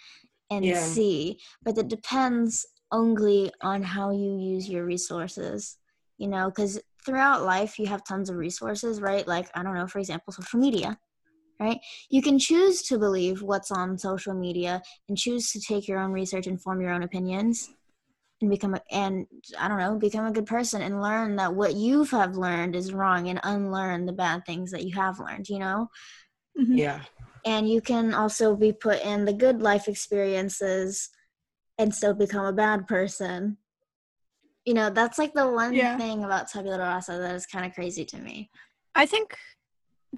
and 0.50 0.64
Yeah. 0.64 0.74
see 0.76 1.40
but 1.64 1.78
it 1.78 1.88
depends 1.88 2.66
only 2.92 3.50
on 3.62 3.82
how 3.82 4.10
you 4.10 4.38
use 4.38 4.68
your 4.68 4.84
resources 4.84 5.78
you 6.18 6.28
know 6.28 6.50
because 6.50 6.78
throughout 7.04 7.42
life 7.42 7.78
you 7.78 7.86
have 7.86 8.04
tons 8.04 8.28
of 8.28 8.36
resources 8.36 9.00
right? 9.00 9.26
Like 9.26 9.48
i 9.54 9.62
don't 9.62 9.74
know 9.74 9.86
for 9.86 9.98
example 9.98 10.32
social 10.32 10.60
media 10.60 10.98
right? 11.60 11.78
You 12.10 12.22
can 12.22 12.38
choose 12.40 12.82
to 12.82 12.98
believe 12.98 13.42
what's 13.42 13.70
on 13.70 13.96
social 13.96 14.34
media 14.34 14.82
and 15.08 15.16
choose 15.16 15.52
to 15.52 15.60
take 15.60 15.86
your 15.86 16.00
own 16.00 16.10
research 16.10 16.46
and 16.48 16.60
form 16.60 16.80
your 16.80 16.90
own 16.90 17.04
opinions 17.04 17.70
and 18.42 18.50
become 18.50 18.74
a, 18.74 18.80
and 18.90 19.26
I 19.58 19.68
don't 19.68 19.78
know, 19.78 19.96
become 19.98 20.26
a 20.26 20.32
good 20.32 20.46
person 20.46 20.82
and 20.82 21.00
learn 21.00 21.36
that 21.36 21.54
what 21.54 21.74
you 21.74 22.04
have 22.04 22.36
learned 22.36 22.76
is 22.76 22.92
wrong 22.92 23.28
and 23.28 23.40
unlearn 23.42 24.04
the 24.04 24.12
bad 24.12 24.44
things 24.44 24.70
that 24.72 24.84
you 24.84 24.94
have 24.94 25.18
learned, 25.18 25.48
you 25.48 25.58
know? 25.58 25.88
Mhm. 26.58 26.78
Yeah. 26.78 27.00
And 27.44 27.68
you 27.68 27.80
can 27.80 28.14
also 28.14 28.54
be 28.54 28.72
put 28.72 29.00
in 29.02 29.24
the 29.24 29.32
good 29.32 29.62
life 29.62 29.88
experiences 29.88 31.08
and 31.78 31.94
still 31.94 32.14
become 32.14 32.44
a 32.44 32.52
bad 32.52 32.86
person. 32.86 33.56
You 34.64 34.74
know, 34.74 34.90
that's 34.90 35.18
like 35.18 35.32
the 35.34 35.48
one 35.48 35.74
Yeah. 35.74 35.96
thing 35.96 36.24
about 36.24 36.48
tabula 36.48 36.78
rasa 36.78 37.18
that 37.18 37.34
is 37.34 37.46
kind 37.46 37.64
of 37.64 37.74
crazy 37.74 38.04
to 38.04 38.18
me. 38.18 38.50
I 38.94 39.06
think 39.06 39.36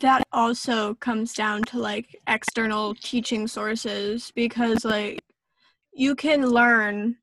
that 0.01 0.23
also 0.33 0.95
comes 0.95 1.33
down 1.33 1.63
to 1.63 1.79
like 1.79 2.21
external 2.27 2.95
teaching 2.95 3.47
sources 3.47 4.33
because 4.35 4.85
like 4.85 5.23
you 5.93 6.15
can 6.17 6.47
learn 6.49 7.17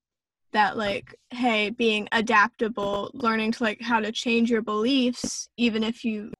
that 0.53 0.77
like 0.77 1.15
hey 1.29 1.69
being 1.69 2.07
adaptable 2.11 3.09
learning 3.13 3.51
to 3.51 3.63
like 3.63 3.81
how 3.81 3.99
to 3.99 4.11
change 4.11 4.49
your 4.49 4.61
beliefs 4.61 5.49
even 5.57 5.83
if 5.83 6.03
you 6.03 6.31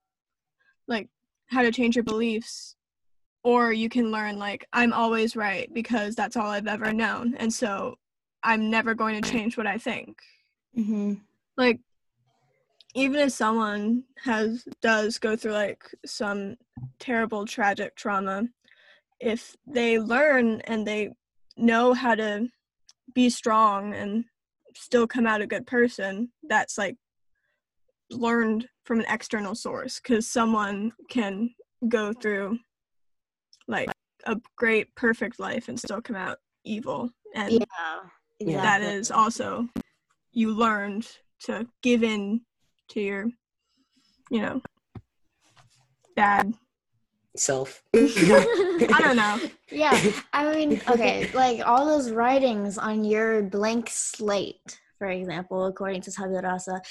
like 0.87 1.07
how 1.47 1.61
to 1.61 1.71
change 1.71 1.95
your 1.95 2.03
beliefs 2.03 2.75
or 3.43 3.71
you 3.71 3.89
can 3.89 4.11
learn 4.11 4.37
like 4.37 4.67
i'm 4.73 4.93
always 4.93 5.35
right 5.35 5.73
because 5.73 6.15
that's 6.15 6.35
all 6.35 6.47
i've 6.47 6.67
ever 6.67 6.91
known 6.93 7.35
and 7.35 7.53
so 7.53 7.95
i'm 8.43 8.69
never 8.69 8.93
going 8.93 9.21
to 9.21 9.31
change 9.31 9.57
what 9.57 9.67
i 9.67 9.77
think 9.77 10.17
Mm-hmm. 10.77 11.15
like 11.57 11.81
even 12.93 13.19
if 13.19 13.33
someone 13.33 14.03
has 14.23 14.65
does 14.81 15.17
go 15.19 15.35
through 15.35 15.51
like 15.51 15.83
some 16.05 16.55
terrible 16.99 17.45
tragic 17.45 17.95
trauma 17.95 18.43
if 19.19 19.55
they 19.67 19.99
learn 19.99 20.61
and 20.61 20.87
they 20.87 21.09
know 21.57 21.93
how 21.93 22.15
to 22.15 22.47
be 23.13 23.29
strong 23.29 23.93
and 23.93 24.25
still 24.75 25.07
come 25.07 25.27
out 25.27 25.41
a 25.41 25.47
good 25.47 25.67
person 25.67 26.31
that's 26.47 26.77
like 26.77 26.95
learned 28.09 28.67
from 28.83 28.99
an 28.99 29.05
external 29.09 29.55
source 29.55 29.99
because 29.99 30.27
someone 30.27 30.91
can 31.09 31.49
go 31.87 32.13
through 32.13 32.57
like 33.67 33.89
a 34.25 34.37
great 34.57 34.93
perfect 34.95 35.39
life 35.39 35.67
and 35.67 35.79
still 35.79 36.01
come 36.01 36.15
out 36.15 36.37
evil 36.63 37.09
and 37.35 37.51
Yeah, 37.53 37.99
Yeah. 38.39 38.61
that 38.61 38.81
exactly. 38.81 38.99
is 38.99 39.11
also 39.11 39.67
you 40.31 40.53
learned 40.53 41.07
to 41.41 41.67
give 41.81 42.03
in 42.03 42.41
to 42.89 43.01
your 43.01 43.25
you 44.29 44.41
know 44.41 44.61
bad 46.15 46.53
Self. 47.35 47.81
i 47.95 48.97
don't 48.99 49.15
know 49.15 49.39
yeah 49.71 49.97
i 50.33 50.49
mean 50.53 50.81
okay 50.89 51.29
like 51.33 51.65
all 51.65 51.85
those 51.85 52.11
writings 52.11 52.77
on 52.77 53.05
your 53.05 53.41
blank 53.43 53.87
slate 53.89 54.79
for 54.97 55.07
example 55.07 55.65
according 55.65 56.01
to 56.01 56.11
tabula 56.11 56.41
rasa 56.41 56.81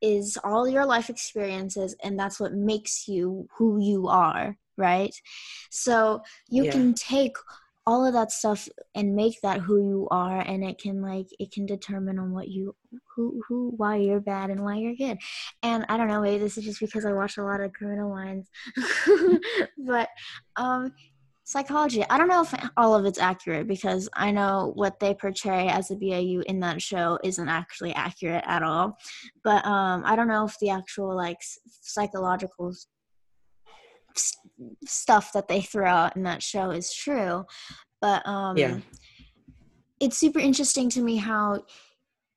is 0.00 0.38
all 0.42 0.66
your 0.68 0.86
life 0.86 1.10
experiences 1.10 1.94
and 2.02 2.18
that's 2.18 2.40
what 2.40 2.54
makes 2.54 3.08
you 3.08 3.46
who 3.56 3.78
you 3.78 4.08
are 4.08 4.56
right 4.78 5.14
so 5.70 6.22
you 6.48 6.64
Yeah. 6.64 6.70
can 6.72 6.94
take 6.94 7.36
all 7.90 8.06
of 8.06 8.12
that 8.12 8.30
stuff 8.30 8.68
and 8.94 9.16
make 9.16 9.40
that 9.40 9.58
who 9.58 9.78
you 9.78 10.08
are 10.12 10.38
and 10.42 10.62
it 10.62 10.78
can 10.78 11.02
like 11.02 11.26
it 11.40 11.50
can 11.50 11.66
determine 11.66 12.20
on 12.20 12.30
what 12.30 12.46
you 12.46 12.72
who 13.16 13.42
who 13.48 13.74
why 13.78 13.96
you're 13.96 14.20
bad 14.20 14.48
and 14.48 14.62
why 14.62 14.76
you're 14.76 14.94
good. 14.94 15.18
And 15.64 15.84
i 15.88 15.96
don't 15.96 16.06
know 16.06 16.20
maybe 16.20 16.38
this 16.38 16.56
is 16.56 16.64
just 16.64 16.78
because 16.78 17.04
i 17.04 17.12
watch 17.12 17.36
a 17.36 17.42
lot 17.42 17.60
of 17.60 17.72
criminal 17.72 18.10
minds. 18.10 18.48
But 19.78 20.08
um 20.54 20.92
psychology 21.42 22.04
i 22.08 22.16
don't 22.16 22.28
know 22.28 22.42
if 22.42 22.54
all 22.76 22.94
of 22.94 23.04
it's 23.06 23.18
accurate 23.18 23.66
because 23.66 24.08
i 24.12 24.30
know 24.30 24.70
what 24.76 25.00
they 25.00 25.12
portray 25.12 25.66
as 25.66 25.90
a 25.90 25.96
bau 25.96 26.42
in 26.46 26.60
that 26.60 26.80
show 26.80 27.18
isn't 27.24 27.48
actually 27.48 27.92
accurate 27.94 28.44
at 28.46 28.62
all. 28.62 28.96
But 29.42 29.64
um 29.66 30.04
i 30.06 30.14
don't 30.14 30.28
know 30.28 30.44
if 30.44 30.56
the 30.60 30.70
actual 30.70 31.16
like 31.16 31.38
psychological 31.64 32.72
stuff 34.84 35.32
that 35.32 35.48
they 35.48 35.60
throw 35.60 35.86
out 35.86 36.16
in 36.16 36.22
that 36.22 36.42
show 36.42 36.70
is 36.70 36.92
true 36.94 37.44
but 38.00 38.26
um 38.26 38.56
Yeah. 38.56 38.78
it's 40.00 40.16
super 40.16 40.38
interesting 40.38 40.88
to 40.90 41.02
me 41.02 41.16
how 41.16 41.62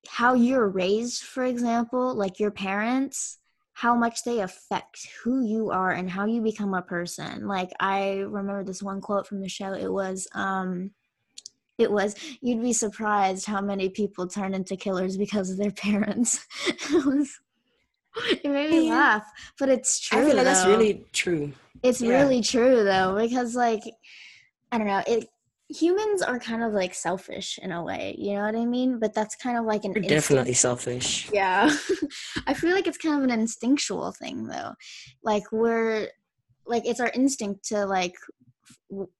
how 0.08 0.34
you're 0.34 0.68
raised 0.68 1.24
for 1.24 1.44
example 1.44 2.14
like 2.14 2.40
your 2.40 2.52
parents 2.52 3.40
how 3.76 3.96
much 3.96 4.24
they 4.24 4.40
affect 4.42 5.08
who 5.24 5.44
you 5.44 5.72
are 5.72 5.92
and 5.92 6.10
how 6.10 6.26
you 6.26 6.42
become 6.42 6.74
a 6.74 6.82
person 6.82 7.48
like 7.48 7.72
i 7.80 8.18
remember 8.18 8.64
this 8.64 8.84
one 8.84 9.02
quote 9.02 9.26
from 9.26 9.42
the 9.42 9.50
show 9.50 9.74
it 9.74 9.92
was 9.92 10.28
um 10.36 10.92
it 11.78 11.92
was 11.92 12.16
you'd 12.42 12.62
be 12.62 12.74
surprised 12.74 13.46
how 13.46 13.62
many 13.62 13.90
people 13.90 14.28
turn 14.28 14.54
into 14.54 14.76
killers 14.76 15.18
because 15.18 15.50
of 15.50 15.58
their 15.58 15.72
parents 15.72 16.46
it 16.68 17.06
was 17.06 17.40
it 18.44 18.50
made 18.50 18.70
me 18.70 18.82
Yeah. 18.82 18.90
laugh 18.92 19.26
but 19.58 19.70
it's 19.70 20.00
true 20.00 20.20
I 20.20 20.24
feel 20.24 20.36
like 20.36 20.46
that's 20.46 20.66
really 20.66 21.04
true. 21.14 21.54
It's 21.84 22.02
Yeah. 22.02 22.22
really 22.22 22.42
true 22.42 22.84
though, 22.84 23.16
because 23.20 23.56
like 23.56 23.84
I 24.72 24.78
don't 24.78 24.88
know, 24.88 25.04
it 25.06 25.28
humans 25.70 26.22
are 26.22 26.40
kind 26.40 26.64
of 26.64 26.74
like 26.74 26.94
selfish 26.94 27.58
in 27.62 27.72
a 27.72 27.84
way, 27.84 28.16
you 28.18 28.34
know 28.36 28.42
what 28.44 28.56
I 28.56 28.66
mean? 28.66 29.00
But 29.00 29.14
that's 29.14 29.36
kind 29.36 29.58
of 29.58 29.66
like 29.66 29.84
an 29.86 29.92
You're 29.92 30.04
instinct- 30.04 30.22
definitely 30.22 30.54
selfish. 30.54 31.30
Yeah. 31.32 31.70
I 32.48 32.54
feel 32.54 32.72
like 32.72 32.88
it's 32.88 32.98
kind 32.98 33.18
of 33.18 33.24
an 33.24 33.32
instinctual 33.40 34.12
thing 34.14 34.46
though. 34.48 34.74
Like 35.24 35.52
we're 35.52 36.10
like 36.66 36.86
it's 36.86 37.00
our 37.00 37.12
instinct 37.14 37.66
to 37.70 37.86
like 37.86 38.16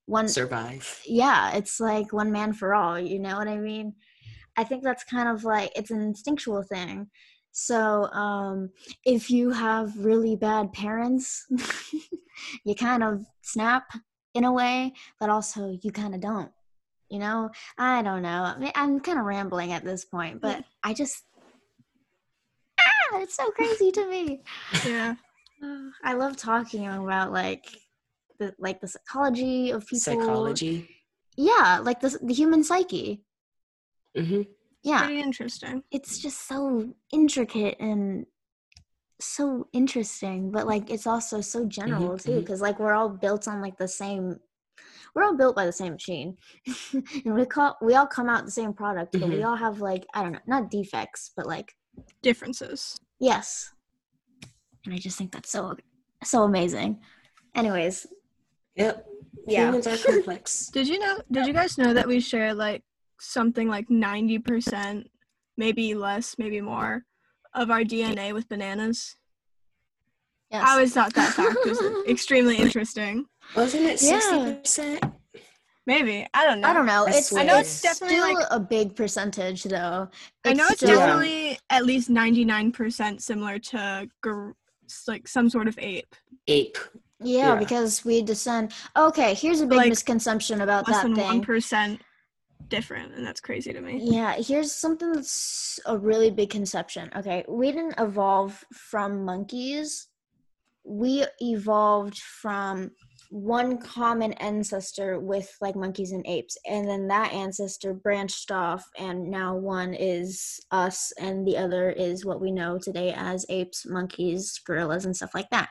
one 0.06 0.28
Survive. 0.28 1.02
yeah, 1.06 1.56
it's 1.56 1.80
like 1.80 2.14
one 2.14 2.32
man 2.32 2.54
for 2.54 2.74
all, 2.76 3.00
you 3.00 3.20
know 3.20 3.38
what 3.38 3.48
I 3.48 3.58
mean? 3.58 3.94
I 4.56 4.64
think 4.64 4.84
that's 4.84 5.04
kind 5.04 5.28
of 5.28 5.44
like 5.44 5.72
it's 5.76 5.92
an 5.92 6.02
instinctual 6.02 6.64
thing. 6.64 7.10
So, 7.54 8.06
um 8.12 8.72
if 9.06 9.30
you 9.30 9.52
have 9.52 9.96
really 9.98 10.36
bad 10.36 10.74
parents, 10.74 11.46
you 12.66 12.76
kind 12.76 13.04
of 13.04 13.26
snap 13.42 13.84
in 14.34 14.44
a 14.44 14.52
way, 14.52 14.94
but 15.20 15.30
also 15.30 15.78
you 15.82 15.92
kind 15.92 16.16
of 16.16 16.20
don't. 16.22 16.52
You 17.10 17.20
know, 17.20 17.52
I 17.78 18.02
don't 18.02 18.24
know. 18.24 18.44
I 18.44 18.58
mean, 18.58 18.72
I'm 18.74 19.00
kind 19.00 19.20
of 19.20 19.26
rambling 19.26 19.72
at 19.72 19.86
this 19.86 20.04
point, 20.04 20.42
but 20.42 20.64
I 20.84 20.94
just 20.96 21.24
ah, 22.80 23.20
it's 23.20 23.36
so 23.36 23.52
crazy 23.52 23.92
to 23.92 24.10
me. 24.10 24.42
Yeah. 24.84 25.16
I 26.04 26.14
love 26.14 26.36
talking 26.36 26.88
about 26.88 27.32
like 27.32 27.66
the 28.40 28.56
like 28.58 28.82
the 28.82 28.88
psychology 28.88 29.70
of 29.70 29.86
people. 29.86 30.00
Psychology. 30.00 30.90
Yeah, 31.38 31.80
like 31.84 32.02
the 32.02 32.18
the 32.22 32.34
human 32.34 32.64
psyche. 32.64 33.22
hmm 34.18 34.42
Yeah, 34.84 35.06
Pretty 35.06 35.22
interesting. 35.22 35.84
it's 35.92 36.20
just 36.20 36.48
so 36.48 36.94
intricate 37.12 37.78
and 37.80 38.26
so 39.22 39.68
interesting, 39.72 40.52
but 40.52 40.68
like 40.68 40.90
it's 40.90 41.08
also 41.08 41.40
so 41.42 41.66
general 41.66 42.18
too, 42.18 42.32
mhm. 42.32 42.40
because 42.42 42.60
like 42.62 42.80
we're 42.80 42.94
all 42.94 43.10
built 43.10 43.48
on 43.48 43.62
like 43.62 43.78
the 43.78 43.88
same. 43.88 44.40
We're 45.16 45.24
all 45.24 45.38
built 45.38 45.56
by 45.56 45.66
the 45.66 45.72
same 45.72 45.94
machine, 45.94 46.36
and 46.94 47.34
we 47.36 47.46
call 47.46 47.78
we 47.82 47.96
all 47.96 48.08
come 48.08 48.28
out 48.28 48.44
the 48.46 48.52
same 48.52 48.74
product, 48.74 49.14
but 49.14 49.30
we 49.30 49.36
Mhm. 49.38 49.46
all 49.48 49.56
have 49.56 49.80
like 49.80 50.06
I 50.14 50.22
don't 50.24 50.34
know, 50.34 50.40
not 50.48 50.70
defects, 50.70 51.32
but 51.36 51.46
like 51.46 51.74
Differences. 52.22 53.00
yes. 53.20 53.72
And 54.86 54.94
I 54.94 54.98
just 54.98 55.18
think 55.18 55.32
that's 55.32 55.50
so 55.52 55.78
so 56.24 56.44
amazing. 56.44 57.00
Anyways, 57.56 58.08
Yep. 58.76 59.06
Yeah. 59.48 59.66
Humans 59.68 59.88
are 59.88 59.98
complex. 59.98 60.68
Did 60.74 60.88
you 60.88 61.00
know? 61.00 61.22
Did 61.32 61.46
you 61.48 61.54
guys 61.54 61.78
know 61.78 61.94
that 61.94 62.08
we 62.08 62.20
share 62.20 62.54
like 62.54 62.84
something 63.24 63.68
like 63.68 63.90
ninety 63.90 64.40
percent, 64.40 65.10
maybe 65.58 65.94
less, 65.96 66.36
maybe 66.38 66.62
more, 66.62 67.04
of 67.54 67.72
our 67.72 67.82
DNA 67.82 68.34
with 68.34 68.48
bananas? 68.50 69.16
yes. 70.52 70.64
I 70.66 70.72
always 70.74 70.94
thought 70.94 71.14
that 71.16 71.34
fact 71.34 71.58
was 71.66 71.80
extremely 72.08 72.58
interesting. 72.58 73.26
Wasn't 73.56 73.84
it 73.84 74.02
Yeah. 74.02 74.20
sixty 74.20 74.54
percent? 74.56 75.04
Maybe 75.86 76.26
I 76.34 76.46
don't 76.46 76.62
know. 76.62 76.68
I 76.70 76.74
don't 76.74 76.86
know. 76.86 77.06
It's 77.08 77.28
swear. 77.30 77.42
I 77.44 77.46
know 77.46 77.58
it's 77.60 77.70
It's 77.70 77.82
definitely 78.00 78.18
still 78.18 78.34
like 78.36 78.48
a 78.52 78.60
big 78.60 78.96
percentage 78.96 79.64
though. 79.64 80.08
I 80.46 80.54
know 80.54 80.66
it's 80.70 80.78
still- 80.78 80.98
definitely 80.98 81.60
at 81.70 81.86
least 81.86 82.10
ninety 82.10 82.46
nine 82.46 82.72
percent 82.72 83.22
similar 83.22 83.60
to 83.60 84.08
gor- 84.22 84.56
like 85.08 85.28
some 85.28 85.50
sort 85.50 85.68
of 85.68 85.78
ape. 85.80 86.16
Ape. 86.48 86.78
Yeah, 87.20 87.54
Yeah. 87.54 87.56
because 87.56 88.06
we 88.06 88.22
descend. 88.22 88.72
Okay, 88.96 89.34
here's 89.34 89.62
a 89.62 89.66
big 89.66 89.78
Like, 89.78 89.90
misconception 89.90 90.62
about 90.62 90.88
Less 90.88 90.98
that 90.98 91.04
than 91.04 91.18
one 91.18 91.32
thing. 91.32 91.42
percent 91.42 92.02
different, 92.74 93.14
and 93.14 93.26
that's 93.26 93.40
crazy 93.40 93.72
to 93.72 93.82
me. 93.82 94.00
Yeah, 94.02 94.34
here's 94.34 94.74
something 94.74 95.14
that's 95.14 95.80
a 95.86 95.96
really 95.96 96.32
big 96.32 96.50
conception. 96.50 97.08
Okay, 97.16 97.46
we 97.48 97.72
didn't 97.72 98.00
evolve 98.00 98.64
from 98.74 99.24
monkeys. 99.24 100.08
We 100.84 101.24
evolved 101.40 102.18
from 102.18 102.90
one 103.30 103.78
common 103.78 104.34
ancestor 104.34 105.20
with 105.20 105.56
like 105.62 105.76
monkeys 105.76 106.14
and 106.14 106.26
apes, 106.26 106.58
and 106.68 106.88
then 106.90 107.08
that 107.10 107.32
ancestor 107.32 107.94
branched 107.94 108.50
off, 108.50 108.84
and 108.98 109.30
now 109.30 109.56
one 109.56 109.94
is 109.94 110.60
us, 110.72 111.14
and 111.20 111.48
the 111.48 111.58
other 111.58 111.92
is 111.92 112.26
what 112.26 112.42
we 112.42 112.52
know 112.52 112.80
today 112.82 113.14
as 113.16 113.46
apes, 113.50 113.86
monkeys, 113.86 114.60
gorillas, 114.66 115.06
and 115.06 115.16
stuff 115.16 115.36
like 115.36 115.50
that. 115.52 115.70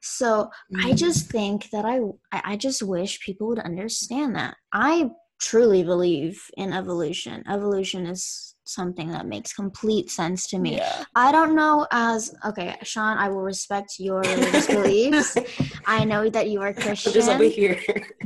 So 0.00 0.50
I 0.84 0.90
mm. 0.90 0.96
just 0.96 1.30
think 1.30 1.70
that 1.70 1.84
I 1.84 2.00
I 2.32 2.42
I 2.52 2.56
just 2.56 2.82
wish 2.82 3.20
people 3.20 3.46
would 3.46 3.60
understand 3.60 4.34
that. 4.34 4.56
I 4.72 5.10
truly 5.42 5.82
believe 5.82 6.40
in 6.56 6.72
evolution. 6.72 7.42
Evolution 7.50 8.06
is 8.06 8.54
something 8.64 9.10
that 9.10 9.26
makes 9.26 9.52
complete 9.52 10.08
sense 10.08 10.46
to 10.46 10.58
me. 10.58 10.76
Yeah. 10.76 11.04
I 11.16 11.32
don't 11.32 11.56
know 11.56 11.86
as 11.90 12.32
okay, 12.46 12.76
Sean, 12.84 13.18
I 13.18 13.28
will 13.28 13.42
respect 13.42 13.96
your 13.98 14.20
religious 14.20 14.68
beliefs. 14.68 15.36
I 15.86 16.04
know 16.04 16.30
that 16.30 16.48
you 16.48 16.60
are 16.62 16.68
I'm 16.68 16.74
just 16.94 17.06
over 17.28 17.38
Christian. 17.38 17.50
here. 17.50 17.80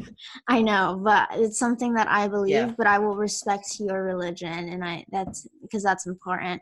I 0.49 0.61
know, 0.61 1.01
but 1.03 1.29
it's 1.33 1.59
something 1.59 1.95
that 1.95 2.09
I 2.09 2.29
believe, 2.29 2.51
Yeah. 2.55 2.75
but 2.77 2.87
I 2.87 2.99
will 2.99 3.17
respect 3.17 3.81
your 3.81 4.03
religion 4.05 4.69
and 4.69 4.85
I 4.85 5.05
that's 5.11 5.47
because 5.63 5.83
that's 5.83 6.07
important. 6.07 6.61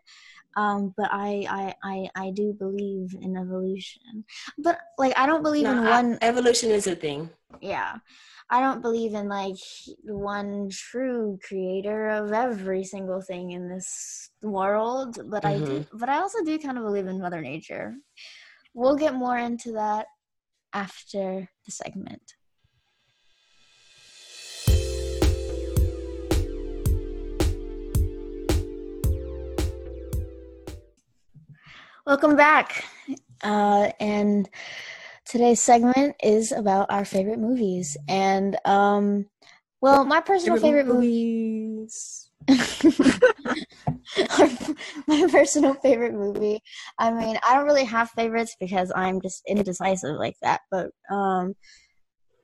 Um, 0.57 0.95
but 0.97 1.09
I, 1.13 1.47
I 1.61 1.75
I 1.93 1.97
I 2.27 2.31
do 2.31 2.53
believe 2.53 3.15
in 3.21 3.37
evolution. 3.37 4.25
But 4.59 4.79
like 4.99 5.15
I 5.19 5.27
don't 5.27 5.43
believe 5.43 5.65
No, 5.65 5.73
in 5.73 5.79
I- 5.87 5.91
one 5.99 6.19
evolution 6.23 6.71
is 6.71 6.87
a 6.87 6.95
thing. 6.97 7.31
yeah 7.61 7.93
i 8.51 8.59
don't 8.61 8.83
believe 8.83 9.15
in 9.15 9.27
like 9.41 9.57
one 10.03 10.69
true 10.71 11.39
creator 11.49 12.01
of 12.19 12.33
every 12.33 12.83
single 12.85 13.23
thing 13.23 13.53
in 13.57 13.69
this 13.73 13.89
world 14.43 15.11
but 15.33 15.45
i 15.47 15.55
do 15.69 15.77
but 16.01 16.09
i 16.11 16.17
also 16.19 16.43
do 16.45 16.59
kind 16.59 16.77
of 16.77 16.85
believe 16.85 17.07
in 17.07 17.21
mother 17.25 17.41
nature 17.41 17.95
we'll 18.75 18.97
get 19.05 19.15
more 19.25 19.39
into 19.39 19.71
that 19.81 20.05
after 20.75 21.49
the 21.65 21.73
segment 21.73 22.35
welcome 32.07 32.37
back 32.37 32.85
uh, 33.43 33.91
and 33.99 34.49
today's 35.25 35.61
segment 35.61 36.15
is 36.23 36.53
about 36.53 36.91
our 36.91 37.05
favorite 37.05 37.39
movies 37.39 37.97
and 38.09 38.59
um 38.67 39.25
well 39.81 40.05
my 40.05 40.21
personal 40.21 40.59
favorite 40.59 40.87
movie 40.87 41.07
movies. 41.79 42.31
my 45.07 45.27
personal 45.31 45.73
favorite 45.75 46.13
movie 46.13 46.61
i 46.99 47.11
mean 47.11 47.39
i 47.47 47.55
don't 47.55 47.65
really 47.65 47.85
have 47.85 48.11
favorites 48.11 48.55
because 48.61 48.93
i'm 48.95 49.19
just 49.23 49.43
indecisive 49.49 50.17
like 50.17 50.37
that 50.43 50.61
but 50.71 50.91
um 51.11 51.55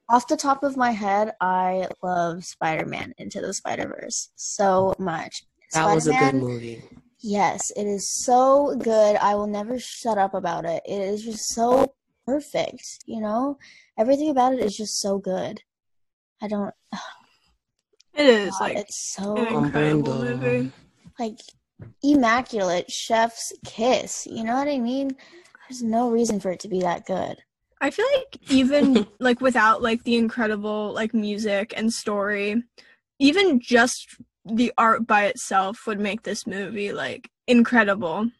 off 0.09 0.27
the 0.27 0.39
top 0.39 0.63
of 0.63 0.75
my 0.79 0.91
head 0.91 1.33
i 1.43 1.87
love 2.03 2.43
spider-man 2.45 3.13
into 3.19 3.43
the 3.43 3.53
spider-verse 3.53 4.31
so 4.37 4.95
much 4.99 5.45
That 5.75 5.95
was 5.95 6.07
a 6.07 6.15
good 6.15 6.35
movie. 6.35 6.83
Yes, 7.23 7.71
it 7.77 7.87
is 7.87 8.11
so 8.25 8.75
good. 8.77 9.17
I 9.17 9.35
will 9.35 9.47
never 9.47 9.79
shut 9.79 10.17
up 10.17 10.35
about 10.35 10.65
it. 10.65 10.83
It 10.87 11.01
is 11.01 11.23
just 11.23 11.49
so 11.55 11.95
perfect, 12.27 13.01
you 13.07 13.21
know? 13.21 13.59
Everything 13.99 14.31
about 14.31 14.55
it 14.55 14.61
is 14.61 14.77
just 14.77 15.01
so 15.01 15.19
good. 15.19 15.61
I 16.41 16.49
don't 16.49 16.75
It 18.15 18.27
is 18.27 18.51
God, 18.53 18.61
like 18.61 18.77
it's 18.79 19.15
so 19.15 19.37
incredible 19.37 20.25
movie. 20.25 20.73
like 21.19 21.39
immaculate 22.03 22.91
chef's 22.91 23.53
kiss. 23.65 24.27
You 24.27 24.45
know 24.45 24.55
what 24.55 24.69
I 24.69 24.79
mean? 24.79 25.17
There's 25.69 25.83
no 25.83 26.11
reason 26.11 26.41
for 26.41 26.51
it 26.51 26.61
to 26.61 26.69
be 26.69 26.81
that 26.81 27.07
good. 27.07 27.37
I 27.81 27.91
feel 27.91 28.07
like 28.17 28.51
even 28.51 29.07
like 29.21 29.41
without 29.41 29.83
like 29.83 30.03
the 30.05 30.17
incredible 30.17 30.93
like 30.93 31.15
music 31.15 31.73
and 31.77 31.93
story, 31.93 32.63
even 33.19 33.61
just 33.61 34.17
the 34.53 34.73
art 34.79 35.07
by 35.07 35.27
itself 35.27 35.87
would 35.87 36.01
make 36.01 36.23
this 36.23 36.47
movie 36.47 36.93
like 36.93 37.29
incredible. 37.47 38.31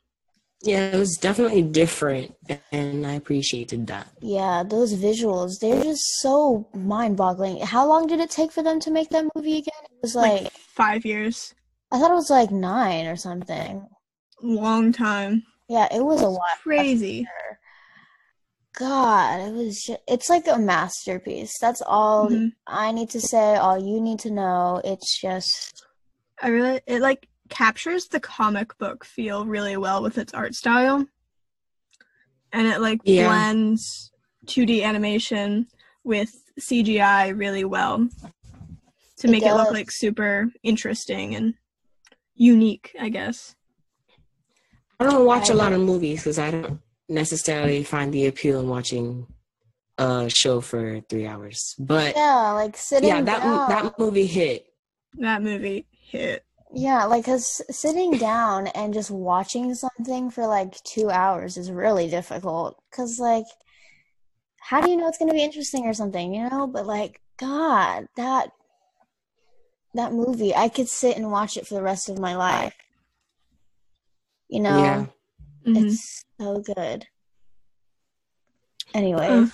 Yeah, 0.63 0.91
it 0.93 0.99
was 0.99 1.17
definitely 1.17 1.63
different, 1.63 2.35
and 2.71 3.07
I 3.07 3.13
appreciated 3.15 3.87
that. 3.87 4.09
Yeah, 4.21 4.63
those 4.63 4.95
visuals, 4.95 5.59
they're 5.59 5.83
just 5.83 6.03
so 6.21 6.69
mind 6.75 7.17
boggling. 7.17 7.61
How 7.61 7.87
long 7.89 8.07
did 8.07 8.21
it 8.21 8.31
take 8.31 8.53
for 8.53 8.63
them 8.63 8.79
to 8.81 8.91
make 8.91 9.09
that 9.11 9.25
movie 9.35 9.59
again? 9.59 9.73
It 9.85 10.03
was 10.03 10.15
like, 10.15 10.43
Like 10.43 10.53
five 10.53 11.07
years, 11.07 11.55
I 11.91 11.99
thought 11.99 12.11
it 12.11 12.15
was 12.15 12.31
like 12.31 12.51
nine 12.51 13.07
or 13.07 13.17
something. 13.17 13.87
long 14.43 14.93
time, 14.93 15.45
Yeah, 15.69 15.89
it 15.95 16.05
was 16.05 16.21
a 16.21 16.29
lot. 16.29 16.59
crazy. 16.63 17.27
God, 18.79 19.41
it 19.49 19.53
was 19.53 19.83
just, 19.83 20.01
it's 20.09 20.29
like 20.29 20.47
a 20.49 20.59
masterpiece. 20.59 21.59
That's 21.61 21.83
all 21.83 22.31
Mhm. 22.31 22.53
I 22.67 22.93
need 22.93 23.11
to 23.11 23.21
say, 23.21 23.57
all 23.57 23.79
you 23.79 24.01
need 24.01 24.19
to 24.21 24.31
know. 24.31 24.81
It's 24.85 25.21
just 25.21 25.80
I 26.41 26.49
really 26.49 26.81
it 26.87 27.01
like 27.01 27.29
captures 27.49 28.07
the 28.07 28.21
comic 28.21 28.77
book 28.79 29.05
feel 29.05 29.45
really 29.45 29.77
well 29.77 30.03
with 30.03 30.19
its 30.19 30.33
art 30.33 30.55
style. 30.55 31.07
And 32.53 32.67
it 32.67 32.81
like 32.81 33.01
Yeah. 33.05 33.27
blends 33.27 34.13
2D 34.47 34.83
animation 34.83 35.67
with 36.05 36.35
CGI 36.59 37.37
really 37.37 37.65
well 37.65 38.09
to 39.19 39.29
make 39.29 39.43
it 39.43 39.55
look 39.55 39.71
like 39.71 39.91
super 39.91 40.51
interesting 40.63 41.35
and 41.35 41.55
unique, 42.35 42.97
I 42.99 43.11
guess. 43.11 43.55
I 44.99 45.05
don't 45.05 45.27
watch 45.27 45.51
a 45.51 45.55
lot 45.55 45.73
of 45.73 45.81
movies 45.81 46.21
because 46.21 46.39
I 46.39 46.51
don't 46.51 46.81
necessarily 47.09 47.85
find 47.85 48.13
the 48.13 48.27
appeal 48.27 48.61
in 48.61 48.69
watching 48.69 49.27
a 49.99 50.29
show 50.31 50.61
for 50.61 51.01
three 51.09 51.27
hours. 51.27 51.75
But 51.79 52.17
yeah, 52.17 52.53
like 52.53 52.77
sitting 52.77 53.09
yeah, 53.09 53.21
that 53.23 53.43
down. 53.43 53.69
that 53.69 53.99
movie 53.99 54.27
hit. 54.27 54.67
That 55.15 55.43
movie 55.43 55.87
hit. 56.11 56.45
Yeah, 56.73 57.05
like 57.07 57.25
cause 57.25 57.63
sitting 57.71 58.13
down 58.13 58.69
and 58.69 58.95
just 58.95 59.11
watching 59.11 59.75
something 59.75 60.31
for 60.31 60.47
like 60.47 60.81
two 60.85 61.11
hours 61.11 61.57
is 61.57 61.71
really 61.71 62.09
difficult. 62.09 62.81
Cause 62.93 63.19
like, 63.19 63.47
how 64.61 64.81
do 64.81 64.89
you 64.91 64.97
know 64.97 65.09
it's 65.09 65.19
gonna 65.19 65.33
be 65.33 65.43
interesting 65.43 65.87
or 65.87 65.95
something, 65.95 66.33
you 66.33 66.49
know? 66.49 66.67
But 66.67 66.87
like, 66.87 67.21
God, 67.39 68.07
that 68.17 68.53
that 69.95 70.13
movie, 70.13 70.55
I 70.55 70.69
could 70.69 70.89
sit 70.89 71.17
and 71.17 71.33
watch 71.33 71.57
it 71.57 71.67
for 71.67 71.75
the 71.75 71.83
rest 71.83 72.09
of 72.09 72.19
my 72.19 72.37
life. 72.37 72.75
You 74.49 74.61
know, 74.61 74.79
Yeah. 74.79 75.07
Mhm. 75.67 75.85
it's 75.91 76.25
so 76.39 76.61
good. 76.61 77.07
Anyway, 78.95 79.29
Uh. 79.29 79.47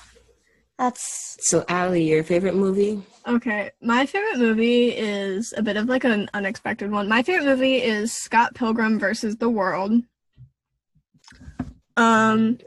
That's 0.78 1.38
So, 1.40 1.64
Allie, 1.68 2.04
your 2.04 2.22
favorite 2.22 2.54
movie? 2.54 3.02
Okay, 3.26 3.70
my 3.80 4.04
favorite 4.04 4.38
movie 4.38 4.88
is 4.90 5.54
a 5.56 5.62
bit 5.62 5.76
of 5.76 5.88
like 5.88 6.04
an 6.04 6.28
unexpected 6.34 6.90
one. 6.90 7.08
My 7.08 7.22
favorite 7.22 7.46
movie 7.46 7.76
is 7.76 8.12
Scott 8.12 8.54
Pilgrim 8.54 8.98
versus 8.98 9.36
the 9.36 9.48
World. 9.48 10.02
Um, 11.96 12.58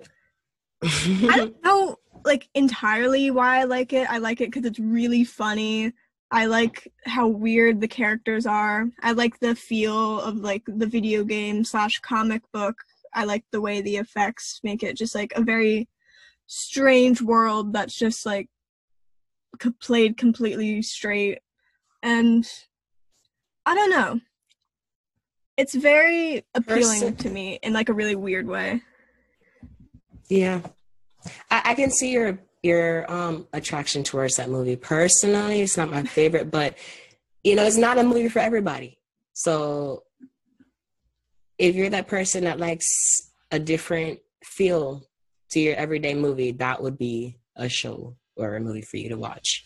I 0.82 1.38
don't 1.38 1.56
know 1.64 1.98
like 2.26 2.50
entirely 2.56 3.32
why 3.32 3.60
I 3.60 3.64
like 3.66 3.94
it. 3.94 4.10
I 4.10 4.18
like 4.18 4.42
it 4.42 4.48
because 4.48 4.66
it's 4.66 4.80
really 4.80 5.24
funny. 5.24 5.94
I 6.32 6.46
like 6.46 6.92
how 7.06 7.28
weird 7.28 7.80
the 7.80 7.88
characters 7.88 8.46
are. 8.46 8.90
I 9.02 9.14
like 9.14 9.40
the 9.40 9.56
feel 9.56 10.20
of 10.22 10.38
like 10.38 10.64
the 10.68 10.86
video 10.88 11.24
game 11.24 11.64
slash 11.64 12.00
comic 12.00 12.42
book. 12.52 12.76
I 13.14 13.24
like 13.24 13.46
the 13.52 13.62
way 13.62 13.82
the 13.82 13.98
effects 13.98 14.60
make 14.64 14.84
it 14.84 14.98
just 14.98 15.16
like 15.16 15.34
a 15.36 15.42
very 15.42 15.88
strange 16.50 17.22
world 17.22 17.74
that's 17.74 17.96
just 17.96 18.26
like 18.26 18.50
played 19.80 20.18
completely 20.18 20.82
straight. 20.82 21.40
And 22.02 22.50
I 23.66 23.76
don't 23.76 23.92
know. 23.92 24.20
It's 25.58 25.76
very 25.76 26.44
appealing 26.56 27.02
Person- 27.02 27.16
to 27.18 27.30
me 27.30 27.60
in 27.62 27.72
like 27.74 27.90
a 27.90 27.94
really 27.94 28.16
weird 28.16 28.48
way. 28.48 28.82
Yeah, 30.28 30.62
I, 31.50 31.62
I 31.66 31.76
can 31.76 31.92
see 31.92 32.12
your 32.12 32.40
your 32.62 33.12
um 33.12 33.48
attraction 33.54 34.04
towards 34.04 34.36
that 34.36 34.50
movie. 34.50 34.76
Personally, 34.76 35.62
it's 35.62 35.78
not 35.78 35.90
my 35.90 36.04
favorite, 36.04 36.52
but 36.52 36.78
you 37.44 37.56
know, 37.56 37.66
it's 37.66 37.78
not 37.78 37.98
a 37.98 38.04
movie 38.04 38.30
for 38.30 38.40
everybody. 38.40 38.98
So, 39.34 40.04
if 41.58 41.76
you're 41.76 41.90
that 41.90 42.08
person 42.08 42.46
that 42.46 42.60
likes 42.60 42.88
a 43.52 43.60
different 43.60 44.20
feel 44.44 45.09
to 45.50 45.60
your 45.60 45.76
everyday 45.76 46.14
movie, 46.14 46.52
that 46.54 46.82
would 46.82 46.98
be 46.98 47.38
a 47.56 47.68
show 47.68 48.16
or 48.36 48.56
a 48.56 48.60
movie 48.60 48.82
for 48.82 48.98
you 48.98 49.10
to 49.10 49.18
watch. 49.18 49.66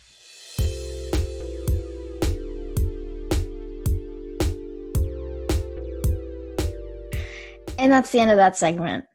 And 7.78 7.92
that's 7.92 8.12
the 8.12 8.20
end 8.20 8.32
of 8.32 8.38
that 8.38 8.56
segment. 8.56 9.06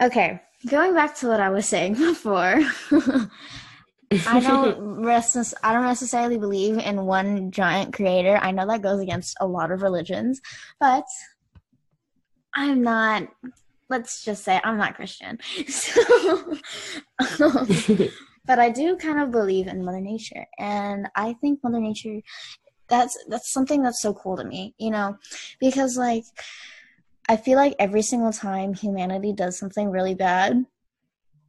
Okay, 0.00 0.40
going 0.68 0.94
back 0.94 1.16
to 1.16 1.28
what 1.28 1.40
I 1.40 1.50
was 1.50 1.66
saying 1.66 1.94
before. 1.98 2.60
I 4.26 4.40
don't 4.40 5.06
I 5.62 5.72
don't 5.72 5.84
necessarily 5.84 6.38
believe 6.38 6.78
in 6.78 7.04
one 7.04 7.50
giant 7.50 7.92
creator. 7.92 8.38
I 8.40 8.52
know 8.52 8.66
that 8.66 8.82
goes 8.82 9.00
against 9.00 9.36
a 9.40 9.46
lot 9.46 9.70
of 9.70 9.82
religions, 9.82 10.40
but 10.80 11.04
I'm 12.54 12.82
not 12.82 13.28
let's 13.88 14.24
just 14.24 14.44
say 14.44 14.60
I'm 14.62 14.78
not 14.78 14.94
Christian. 14.94 15.38
So, 15.68 17.44
um, 17.44 17.68
but 18.46 18.58
I 18.58 18.70
do 18.70 18.96
kind 18.96 19.20
of 19.20 19.30
believe 19.30 19.66
in 19.66 19.84
Mother 19.84 20.00
Nature, 20.00 20.46
and 20.58 21.08
I 21.16 21.34
think 21.34 21.60
Mother 21.62 21.80
Nature 21.80 22.20
that's 22.88 23.18
that's 23.28 23.52
something 23.52 23.82
that's 23.82 24.00
so 24.02 24.14
cool 24.14 24.36
to 24.36 24.44
me, 24.44 24.74
you 24.78 24.90
know, 24.90 25.16
because 25.60 25.96
like 25.96 26.24
I 27.28 27.36
feel 27.36 27.56
like 27.56 27.74
every 27.78 28.02
single 28.02 28.32
time 28.32 28.72
humanity 28.72 29.32
does 29.32 29.58
something 29.58 29.90
really 29.90 30.14
bad, 30.14 30.64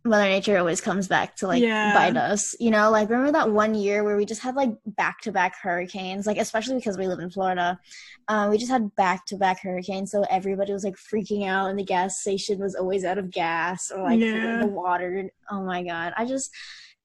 Mother 0.10 0.24
Nature 0.28 0.58
always 0.58 0.82
comes 0.82 1.08
back 1.08 1.36
to 1.38 1.48
like 1.48 1.62
Yeah. 1.62 1.94
bite 1.94 2.18
us. 2.18 2.56
You 2.60 2.72
know, 2.72 2.90
like 2.90 3.10
remember 3.10 3.32
that 3.34 3.52
one 3.52 3.76
year 3.76 4.04
where 4.04 4.18
we 4.18 4.26
just 4.26 4.42
had 4.42 4.56
like 4.56 4.72
back 4.86 5.22
to 5.22 5.32
back 5.32 5.56
hurricanes, 5.62 6.26
like 6.26 6.38
especially 6.38 6.76
because 6.78 6.98
we 6.98 7.08
live 7.08 7.20
in 7.20 7.30
Florida. 7.30 7.80
Um, 8.28 8.50
we 8.50 8.58
just 8.58 8.72
had 8.72 8.94
back 8.96 9.26
to 9.28 9.38
back 9.38 9.62
hurricanes, 9.62 10.12
so 10.12 10.24
everybody 10.30 10.74
was 10.74 10.84
like 10.84 10.96
freaking 10.96 11.48
out, 11.48 11.70
and 11.70 11.78
the 11.78 11.84
gas 11.86 12.20
station 12.22 12.60
was 12.60 12.76
always 12.76 13.06
out 13.06 13.18
of 13.18 13.32
gas 13.32 13.92
or 13.92 14.04
like 14.04 14.20
Yeah. 14.20 14.58
the 14.60 14.68
water. 14.68 15.30
Oh 15.50 15.64
my 15.64 15.84
god, 15.84 16.14
I 16.18 16.26
just 16.26 16.52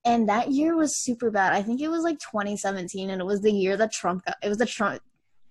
and 0.07 0.29
that 0.29 0.51
year 0.51 0.77
was 0.77 1.03
super 1.03 1.31
bad. 1.31 1.53
I 1.53 1.63
think 1.63 1.81
it 1.81 1.89
was 1.89 2.03
like 2.03 2.19
2017, 2.19 3.11
and 3.11 3.21
it 3.21 3.25
was 3.25 3.41
the 3.43 3.53
year 3.53 3.77
that 3.77 3.93
Trump 3.93 4.25
got. 4.25 4.37
It 4.43 4.49
was 4.49 4.59
the 4.59 4.67
Trump, 4.67 5.01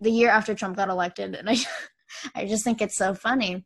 the 0.02 0.12
year 0.12 0.30
after 0.30 0.54
Trump 0.56 0.76
got 0.76 0.90
elected, 0.90 1.36
and 1.36 1.50
I, 1.50 1.58
I 2.36 2.46
just 2.46 2.64
think 2.64 2.82
it's 2.82 2.98
so 2.98 3.14
funny. 3.14 3.64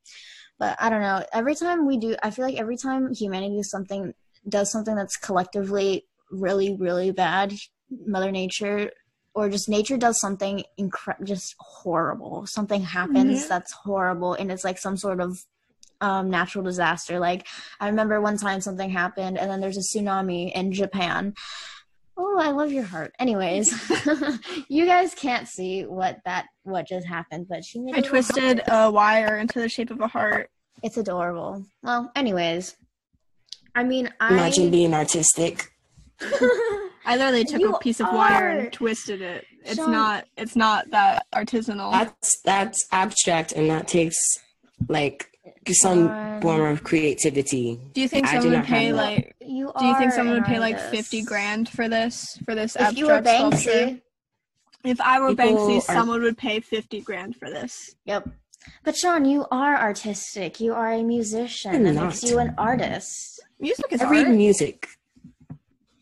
But 0.59 0.75
I 0.79 0.89
don't 0.89 1.01
know. 1.01 1.23
Every 1.33 1.55
time 1.55 1.85
we 1.85 1.97
do, 1.97 2.15
I 2.23 2.31
feel 2.31 2.45
like 2.45 2.55
every 2.57 2.77
time 2.77 3.13
humanity 3.13 3.57
does 3.57 3.69
something 3.69 4.13
does 4.47 4.71
something 4.71 4.95
that's 4.95 5.17
collectively 5.17 6.05
really, 6.31 6.75
really 6.79 7.11
bad, 7.11 7.53
Mother 8.05 8.31
Nature 8.31 8.91
or 9.33 9.49
just 9.49 9.69
nature 9.69 9.97
does 9.97 10.19
something 10.19 10.63
incre- 10.79 11.23
just 11.23 11.53
horrible. 11.59 12.47
Something 12.47 12.81
happens 12.81 13.45
Mhm. 13.45 13.47
that's 13.47 13.71
horrible, 13.71 14.33
and 14.33 14.51
it's 14.51 14.63
like 14.63 14.79
some 14.79 14.97
sort 14.97 15.19
of 15.19 15.37
um, 16.01 16.29
natural 16.29 16.63
disaster. 16.63 17.19
Like 17.19 17.47
I 17.79 17.87
remember 17.89 18.19
one 18.21 18.37
time 18.37 18.61
something 18.61 18.89
happened, 18.89 19.37
and 19.37 19.49
then 19.49 19.61
there's 19.61 19.77
a 19.77 19.81
tsunami 19.81 20.51
in 20.53 20.71
Japan. 20.71 21.33
Oh, 22.19 22.39
I 22.39 22.49
love 22.49 22.71
your 22.71 22.83
heart. 22.83 23.13
Anyways, 23.19 23.71
you 24.69 24.85
guys 24.85 25.13
can't 25.13 25.47
see 25.47 25.83
what 25.83 26.19
that 26.25 26.47
what 26.63 26.87
just 26.87 27.05
happened, 27.07 27.47
but 27.47 27.63
she 27.63 27.79
made 27.79 27.93
I 27.95 27.97
a 27.97 28.01
little 28.01 28.09
twisted 28.09 28.59
heart. 28.67 28.87
a 28.87 28.91
wire 28.91 29.37
into 29.37 29.59
the 29.59 29.69
shape 29.69 29.91
of 29.91 30.01
a 30.01 30.07
heart. 30.07 30.49
It's 30.83 30.97
adorable. 30.97 31.63
Well, 31.83 32.11
anyways, 32.15 32.75
I 33.75 33.83
mean, 33.83 34.11
I 34.19 34.29
Imagine 34.33 34.71
being 34.71 34.93
artistic. 34.93 35.71
I 36.21 37.15
literally 37.15 37.45
took 37.45 37.61
You 37.61 37.73
a 37.73 37.79
piece 37.79 37.99
of 37.99 38.07
wire 38.11 38.49
and 38.49 38.73
twisted 38.73 39.21
it. 39.21 39.45
It's 39.63 39.75
Sean- 39.75 39.91
not 39.91 40.25
it's 40.35 40.55
not 40.55 40.89
that 40.91 41.25
artisanal. 41.33 41.91
That's 41.91 42.41
that's 42.43 42.85
abstract, 42.91 43.51
and 43.51 43.69
that 43.69 43.87
takes 43.87 44.17
like 44.89 45.29
some 45.71 46.07
Sean. 46.07 46.41
form 46.41 46.61
of 46.71 46.83
creativity. 46.83 47.79
do 47.93 48.01
you 48.01 48.07
think 48.07 48.27
I 48.27 48.33
someone 48.39 48.53
would 48.59 48.65
pay 48.65 48.91
that. 48.91 48.95
like 48.97 49.35
you 49.41 49.71
do 49.79 49.85
you 49.85 49.97
think 49.97 50.11
someone 50.13 50.35
would 50.35 50.45
pay 50.45 50.59
like 50.59 50.79
50 50.79 51.21
grand 51.23 51.69
for 51.69 51.87
this 51.89 52.37
for 52.45 52.55
this 52.55 52.75
If 52.75 52.97
you 52.97 53.07
were 53.07 53.13
abstract 53.13 53.39
sculpture? 53.61 53.69
Banksy, 53.71 54.01
If 54.83 55.01
I 55.01 55.19
were 55.19 55.29
People 55.35 55.45
Banksy, 55.67 55.77
are- 55.77 55.81
someone 55.81 56.21
would 56.21 56.37
pay 56.37 56.59
50 56.59 57.01
grand 57.01 57.35
for 57.35 57.49
this. 57.49 57.95
yep. 58.05 58.27
But 58.83 58.95
Sean, 58.97 59.23
you 59.25 59.45
are 59.51 59.75
artistic. 59.77 60.59
You 60.59 60.73
are 60.73 60.91
a 60.91 61.01
musician. 61.03 61.73
I'm 61.73 61.83
That 61.83 61.93
not. 61.93 62.03
makes 62.05 62.23
you 62.23 62.37
an 62.39 62.53
artist. 62.57 63.39
Music 63.59 63.85
is 63.91 64.01
I 64.01 64.09
read 64.09 64.27
art. 64.27 64.35
music. 64.35 64.87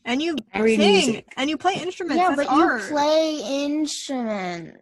And 0.03 0.21
you 0.21 0.35
I 0.53 0.61
read 0.61 0.79
sing 0.79 0.93
music. 0.93 1.25
and 1.37 1.49
you 1.49 1.57
play 1.57 1.75
instruments. 1.75 2.17
yeah, 2.21 2.35
That's 2.35 2.47
but 2.49 2.55
art. 2.55 2.81
you 2.81 2.87
play 2.89 3.63
instrument. 3.65 4.77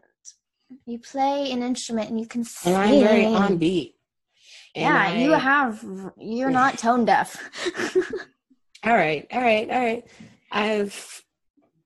You 0.85 0.99
play 0.99 1.51
an 1.51 1.61
instrument 1.63 2.09
and 2.09 2.19
you 2.19 2.25
can 2.25 2.43
sing. 2.43 2.73
And 2.73 2.81
I'm 2.83 2.99
very 3.03 3.25
on 3.25 3.57
beat. 3.57 3.92
And 4.75 4.83
yeah, 4.83 5.15
you 5.15 5.31
have. 5.33 6.13
You're 6.17 6.49
not 6.49 6.77
tone 6.77 7.05
deaf. 7.05 7.37
All 8.85 8.93
right, 8.93 9.25
all 9.31 9.41
right, 9.41 9.69
all 9.69 9.79
right. 9.79 10.03
I've 10.51 11.23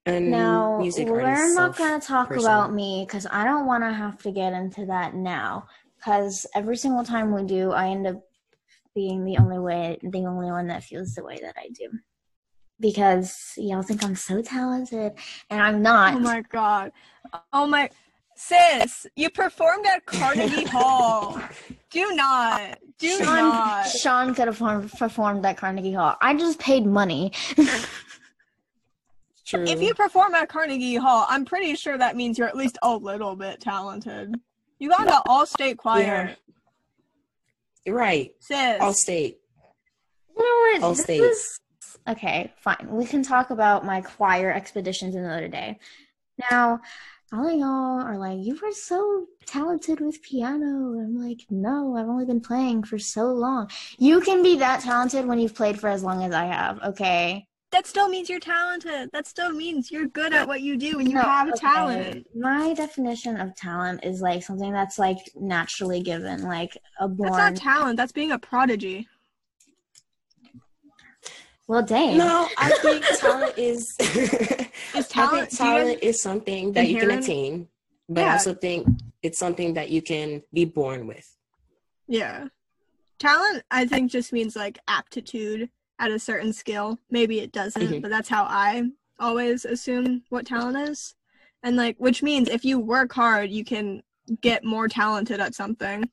a 0.08 0.19
Now, 0.19 0.80
music 0.80 1.08
we're 1.08 1.54
not 1.54 1.78
going 1.78 2.00
to 2.00 2.06
talk 2.08 2.30
person. 2.30 2.43
about 2.43 2.73
me 2.73 3.06
because 3.08 3.28
I 3.30 3.43
don't 3.43 3.67
want 3.67 3.84
to 3.84 3.93
have 3.93 4.19
to 4.23 4.32
get 4.32 4.54
into 4.54 4.88
that 4.88 5.13
now. 5.13 5.67
Because 5.97 6.47
every 6.56 6.76
single 6.76 7.04
time 7.04 7.36
we 7.36 7.43
do, 7.43 7.71
I 7.71 7.89
end 7.89 8.08
up 8.08 8.23
being 8.95 9.26
the 9.26 9.38
only 9.38 9.60
way, 9.60 10.00
the 10.02 10.26
only 10.26 10.50
one 10.50 10.65
that 10.67 10.84
feels 10.84 11.13
the 11.13 11.23
way 11.23 11.38
that 11.39 11.56
I 11.56 11.69
do. 11.69 11.88
Because 12.80 13.54
y'all 13.58 13.84
think 13.84 14.04
I'm 14.04 14.15
so 14.15 14.41
talented, 14.41 15.13
and 15.52 15.62
I'm 15.62 15.84
not. 15.84 16.15
Oh 16.15 16.19
my 16.19 16.41
god. 16.41 16.91
Oh 17.54 17.67
my 17.67 17.91
sis, 18.36 19.06
you 19.15 19.30
performed 19.30 19.86
at 19.86 20.06
Carnegie 20.08 20.65
Hall. 20.65 21.39
Do 21.89 22.13
not. 22.15 22.80
Do 23.00 23.10
Sean, 23.17 23.26
not. 23.26 23.88
Sean 23.88 24.36
could 24.36 24.47
have 24.47 24.58
performed, 24.58 24.91
performed 24.91 25.45
at 25.45 25.58
Carnegie 25.58 25.93
Hall. 25.93 26.15
I 26.21 26.34
just 26.36 26.60
paid 26.60 26.86
money. 26.86 27.32
True. 29.45 29.63
If 29.63 29.82
you 29.82 29.93
perform 29.93 30.36
at 30.36 30.50
Carnegie 30.50 30.95
Hall, 30.97 31.26
I'm 31.30 31.45
pretty 31.45 31.76
sure 31.76 31.97
that 31.97 32.17
means 32.17 32.38
you're 32.38 32.50
at 32.50 32.58
least 32.58 32.78
a 32.84 32.93
little 32.97 33.36
bit 33.36 33.62
talented. 33.62 34.36
You 34.80 34.89
got 34.89 35.08
an 35.08 35.21
all-state 35.26 35.78
choir, 35.78 36.36
right, 37.88 38.32
sis. 38.39 38.78
all 38.82 38.93
state. 38.93 39.38
You 40.38 40.43
know 40.43 40.80
what? 40.80 40.84
All 40.84 40.89
This 40.93 41.04
states. 41.04 41.23
is- 41.26 41.60
okay, 42.10 42.54
fine. 42.60 42.88
We 42.89 43.06
can 43.06 43.23
talk 43.23 43.50
about 43.50 43.86
my 43.86 44.02
choir 44.02 44.52
expeditions 44.52 45.15
another 45.15 45.47
day. 45.47 45.80
Now, 46.52 46.82
all 47.34 47.48
of 47.48 47.54
y'all 47.60 48.02
are 48.02 48.18
like, 48.18 48.40
you 48.40 48.58
were 48.62 48.72
so 48.72 49.26
talented 49.46 50.00
with 50.00 50.22
piano. 50.22 50.66
I'm 51.00 51.16
like, 51.22 51.42
no, 51.50 51.96
I've 51.98 52.08
only 52.08 52.26
been 52.26 52.42
playing 52.42 52.84
for 52.84 52.98
so 52.98 53.26
long. 53.34 53.70
You 53.98 54.22
can 54.22 54.42
be 54.44 54.58
that 54.58 54.82
talented 54.82 55.26
when 55.26 55.40
you've 55.40 55.56
played 55.56 55.80
for 55.80 55.90
as 55.90 56.04
long 56.04 56.24
as 56.24 56.32
I 56.34 56.46
have, 56.46 56.80
okay? 56.84 57.48
that 57.72 57.86
still 57.86 58.08
means 58.08 58.30
you're 58.30 58.40
talented. 58.40 59.10
That 59.12 59.28
still 59.28 59.52
means 59.52 59.92
you're 59.92 60.08
good 60.08 60.34
at 60.34 60.48
what 60.48 60.62
you 60.62 60.78
do 60.78 61.00
and 61.00 61.08
you 61.10 61.16
No, 61.16 61.22
have 61.22 61.50
okay. 61.50 61.58
talent. 61.60 62.28
My 62.34 62.74
definition 62.74 63.36
of 63.40 63.56
talent 63.56 64.06
is 64.06 64.22
like 64.22 64.42
something 64.42 64.72
that's 64.72 64.98
like 64.98 65.18
naturally 65.36 66.02
given, 66.02 66.44
like 66.44 66.78
a 67.00 67.10
born. 67.10 67.34
That's 67.34 67.62
not 67.62 67.72
talent. 67.74 67.98
That's 67.98 68.13
being 68.13 68.32
a 68.32 68.40
prodigy. 68.40 69.08
Well, 71.67 71.84
dang. 71.84 72.17
No, 72.17 72.47
I 72.58 72.69
think 72.82 73.03
talent 73.19 73.58
is. 73.58 73.95
Is 73.99 74.69
I 74.95 75.01
talent? 75.01 75.10
think 75.10 75.12
do 75.12 75.25
you 75.25 75.39
guys- 75.39 75.58
talent 75.58 75.99
is 76.03 76.21
something 76.21 76.71
that 76.73 76.88
you 76.88 76.99
can 76.99 77.12
attain, 77.12 77.67
but 78.08 78.23
I 78.23 78.32
also 78.34 78.53
think 78.53 78.88
it's 79.21 79.38
something 79.38 79.73
that 79.73 79.89
you 79.89 80.01
can 80.01 80.41
be 80.53 80.63
born 80.65 81.08
with. 81.08 81.27
Yeah. 82.08 82.47
Talent, 83.19 83.63
I 83.69 83.86
think, 83.86 84.12
just 84.12 84.32
means 84.32 84.56
like 84.56 84.80
aptitude 84.88 85.69
at 85.99 86.12
a 86.12 86.19
certain 86.19 86.53
skill. 86.53 86.99
Maybe 87.10 87.39
it 87.41 87.51
doesn't, 87.51 87.82
Mhm. 87.82 88.01
but 88.01 88.10
that's 88.10 88.30
how 88.30 88.43
I 88.43 88.84
always 89.19 89.65
assume 89.65 90.23
what 90.30 90.45
talent 90.45 90.77
is. 90.89 91.15
And 91.63 91.75
like, 91.75 91.97
which 91.97 92.23
means 92.23 92.47
if 92.47 92.63
you 92.63 92.80
work 92.80 93.12
hard, 93.12 93.49
you 93.49 93.65
can 93.65 94.03
get 94.41 94.63
more 94.63 94.88
talented 94.88 95.39
at 95.41 95.53
something. 95.56 96.10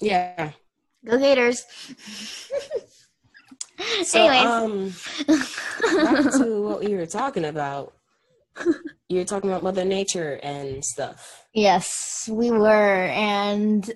Yeah. 0.00 0.52
Go 1.04 1.16
Gators. 1.18 1.64
So, 4.02 4.26
Anyways. 4.26 4.46
um, 4.46 4.94
back 6.02 6.32
to 6.38 6.62
what 6.68 6.80
we 6.84 6.94
were 6.94 7.06
talking 7.06 7.44
about. 7.44 7.94
You're 9.08 9.24
talking 9.24 9.50
about 9.50 9.62
Mother 9.62 9.84
Nature 9.84 10.38
and 10.42 10.84
stuff. 10.84 11.44
Yes, 11.52 12.28
we 12.30 12.50
were. 12.50 13.06
And 13.06 13.90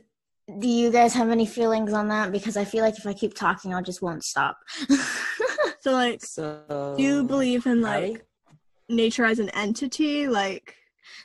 do 0.59 0.68
you 0.68 0.90
guys 0.90 1.14
have 1.14 1.31
any 1.31 1.47
feelings 1.47 1.92
on 1.92 2.09
that? 2.09 2.33
Because 2.33 2.57
I 2.57 2.64
feel 2.64 2.83
like 2.83 2.99
if 2.99 3.07
I 3.07 3.12
keep 3.12 3.35
talking, 3.35 3.73
I 3.75 3.81
just 3.83 4.03
won't 4.03 4.25
stop. 4.25 4.57
So 5.81 5.92
like, 5.92 6.25
So, 6.25 6.94
do 6.97 7.03
you 7.03 7.25
believe 7.25 7.66
in 7.66 7.83
like 7.83 8.05
Allie? 8.05 8.20
nature 8.88 9.27
as 9.27 9.38
an 9.38 9.51
entity? 9.51 10.27
Like, 10.27 10.75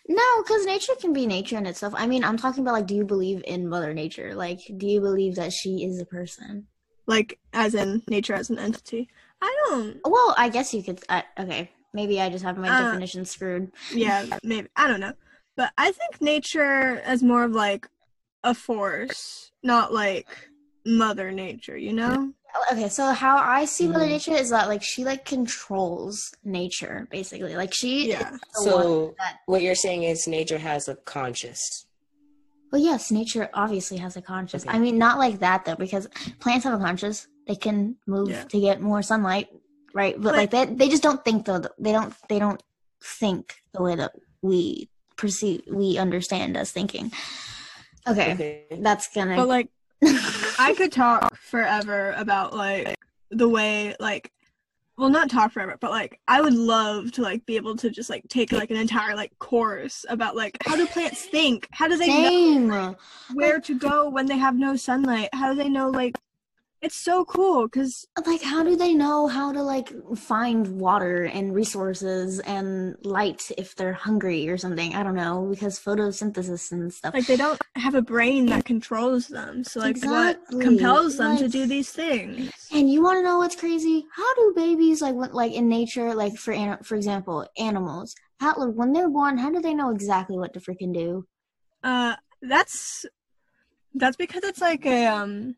no, 0.09 0.43
because 0.43 0.65
nature 0.65 0.95
can 0.99 1.13
be 1.13 1.25
nature 1.25 1.57
in 1.57 1.65
itself. 1.65 1.93
I 1.95 2.07
mean, 2.07 2.25
I'm 2.25 2.35
talking 2.35 2.63
about 2.63 2.73
like, 2.73 2.85
do 2.85 2.93
you 2.93 3.05
believe 3.05 3.41
in 3.47 3.69
Mother 3.69 3.93
Nature? 3.93 4.35
Like, 4.35 4.59
do 4.75 4.85
you 4.85 4.99
believe 4.99 5.35
that 5.35 5.53
she 5.53 5.85
is 5.85 6.01
a 6.01 6.05
person? 6.05 6.67
Like 7.09 7.39
as 7.53 7.75
in 7.75 8.03
nature 8.07 8.35
as 8.35 8.49
an 8.49 8.59
entity? 8.59 9.09
I 9.41 9.53
don't. 9.67 9.97
Well, 10.05 10.35
I 10.37 10.49
guess 10.49 10.73
you 10.73 10.83
could. 10.83 11.01
I, 11.09 11.23
okay, 11.39 11.71
maybe 11.93 12.21
I 12.21 12.29
just 12.29 12.45
have 12.45 12.57
my 12.57 12.69
Uh, 12.69 12.77
definition 12.83 13.25
screwed. 13.25 13.71
Yeah, 13.93 14.23
maybe. 14.43 14.69
I 14.75 14.87
don't 14.87 14.99
know. 15.01 15.13
But 15.57 15.73
I 15.77 15.91
think 15.91 16.21
nature 16.21 17.01
as 17.03 17.21
more 17.23 17.43
of 17.43 17.51
like 17.51 17.87
a 18.43 18.53
force, 18.53 19.51
not 19.63 19.91
like 19.93 20.27
mother 20.85 21.31
nature, 21.31 21.75
you 21.77 21.91
know? 21.93 22.33
Okay, 22.71 22.89
so 22.89 23.11
how 23.11 23.37
I 23.37 23.65
see 23.65 23.87
Mother 23.87 24.05
Mhm. 24.05 24.09
Nature 24.09 24.33
is 24.33 24.49
that 24.49 24.67
like 24.69 24.81
she 24.81 25.03
like 25.05 25.25
controls 25.25 26.33
nature 26.43 27.07
basically. 27.11 27.55
Like 27.55 27.73
she 27.73 28.09
Yeah. 28.09 28.33
is 28.33 28.39
the 28.55 28.63
one 28.63 28.85
So, 28.85 29.15
that 29.19 29.37
what 29.45 29.61
you're 29.61 29.75
saying 29.75 30.03
is 30.03 30.27
nature 30.27 30.57
has 30.57 30.87
a 30.87 30.95
conscious. 30.95 31.85
Well, 32.71 32.81
yes, 32.81 33.11
nature 33.11 33.49
obviously 33.53 33.97
has 33.97 34.15
a 34.15 34.21
conscious. 34.21 34.63
Okay. 34.65 34.75
I 34.75 34.79
mean, 34.79 34.97
not 34.97 35.17
like 35.17 35.39
that 35.39 35.65
though, 35.65 35.75
because 35.75 36.07
plants 36.39 36.65
have 36.65 36.79
a 36.79 36.83
conscious. 36.83 37.27
They 37.47 37.55
can 37.55 37.95
move 38.05 38.29
Yeah. 38.29 38.43
to 38.43 38.59
get 38.59 38.79
more 38.81 39.01
sunlight, 39.01 39.47
right? 39.93 40.15
But 40.15 40.23
But- 40.23 40.35
like 40.35 40.51
they, 40.51 40.65
they 40.65 40.89
just 40.89 41.01
don't 41.03 41.23
think 41.25 41.45
though. 41.45 41.61
They 41.79 41.91
don't. 41.91 42.13
They 42.29 42.37
don't 42.39 42.61
think 43.01 43.55
the 43.73 43.81
way 43.81 43.95
that 43.95 44.11
we 44.41 44.89
perceive, 45.15 45.63
we 45.71 45.97
understand 45.97 46.55
as 46.57 46.71
thinking. 46.71 47.11
Okay, 48.07 48.33
Okay. 48.33 48.63
that's 48.81 49.07
gonna. 49.13 49.35
But 49.35 49.47
like 49.47 49.69
I 50.59 50.73
could 50.77 50.91
talk 50.91 51.35
forever 51.37 52.13
about 52.17 52.55
like 52.55 52.95
the 53.31 53.49
way 53.49 53.95
like 53.99 54.31
well 54.99 55.09
not 55.09 55.29
talk 55.29 55.53
forever, 55.53 55.77
but 55.79 55.91
like 55.91 56.19
I 56.27 56.41
would 56.41 56.53
love 56.53 57.13
to 57.13 57.21
like 57.21 57.45
be 57.45 57.55
able 57.55 57.75
to 57.77 57.89
just 57.89 58.09
like 58.09 58.27
take 58.27 58.51
like 58.51 58.69
an 58.69 58.77
entire 58.77 59.15
like 59.15 59.37
course 59.39 60.05
about 60.09 60.35
like 60.35 60.57
how 60.65 60.75
do 60.75 60.85
plants 60.85 61.25
think? 61.25 61.67
How 61.71 61.87
do 61.87 61.95
they 61.95 62.07
know 62.07 62.29
Same. 62.29 62.95
where 63.33 63.61
to 63.61 63.79
go 63.79 64.09
when 64.09 64.25
they 64.25 64.37
have 64.37 64.55
no 64.55 64.75
sunlight? 64.75 65.29
How 65.33 65.53
do 65.53 65.57
they 65.57 65.69
know 65.69 65.89
like 65.89 66.17
it's 66.81 66.95
so 66.95 67.25
cool 67.25 67.67
because 67.67 68.05
Like, 68.25 68.41
how 68.41 68.63
do 68.63 68.75
they 68.75 68.93
know 68.93 69.27
how 69.27 69.51
to 69.51 69.61
like 69.61 69.91
find 70.15 70.79
water 70.79 71.23
and 71.25 71.53
resources 71.53 72.39
and 72.41 72.95
light 73.03 73.51
if 73.57 73.75
they're 73.75 73.93
hungry 73.93 74.47
or 74.49 74.57
something? 74.57 74.95
I 74.95 75.03
don't 75.03 75.15
know 75.15 75.47
because 75.49 75.79
photosynthesis 75.79 76.71
and 76.71 76.93
stuff. 76.93 77.13
like 77.13 77.25
they 77.27 77.37
don't 77.37 77.61
have 77.75 77.95
a 77.95 78.01
brain 78.01 78.45
that 78.47 78.65
controls 78.65 79.27
them. 79.27 79.63
So 79.63 79.79
like 79.79 79.97
Exactly. 79.97 80.55
what 80.57 80.63
compels 80.63 81.17
them 81.17 81.37
to 81.37 81.47
do 81.47 81.65
these 81.65 81.91
things? 81.91 82.51
And 82.71 82.89
you 82.89 83.01
want 83.01 83.17
to 83.17 83.23
know 83.23 83.37
what's 83.37 83.55
crazy? 83.55 84.05
How 84.15 84.35
do 84.35 84.53
babies 84.55 85.01
like 85.01 85.15
when, 85.15 85.31
like 85.33 85.51
in 85.53 85.67
nature, 85.67 86.13
like 86.15 86.35
for 86.35 86.53
an- 86.53 86.83
for 86.83 86.95
example, 86.95 87.45
animals? 87.57 88.15
How 88.39 88.55
like, 88.57 88.73
when 88.75 88.93
they're 88.93 89.09
born, 89.09 89.37
how 89.37 89.51
do 89.51 89.59
they 89.59 89.73
know 89.73 89.89
exactly 89.89 90.37
what 90.37 90.53
to 90.53 90.59
freaking 90.59 90.93
do? 90.93 91.25
Uh, 91.83 92.15
that's 92.41 93.05
that's 93.93 94.17
because 94.17 94.43
it's 94.43 94.61
like 94.61 94.85
a 94.85 95.07
um, 95.07 95.55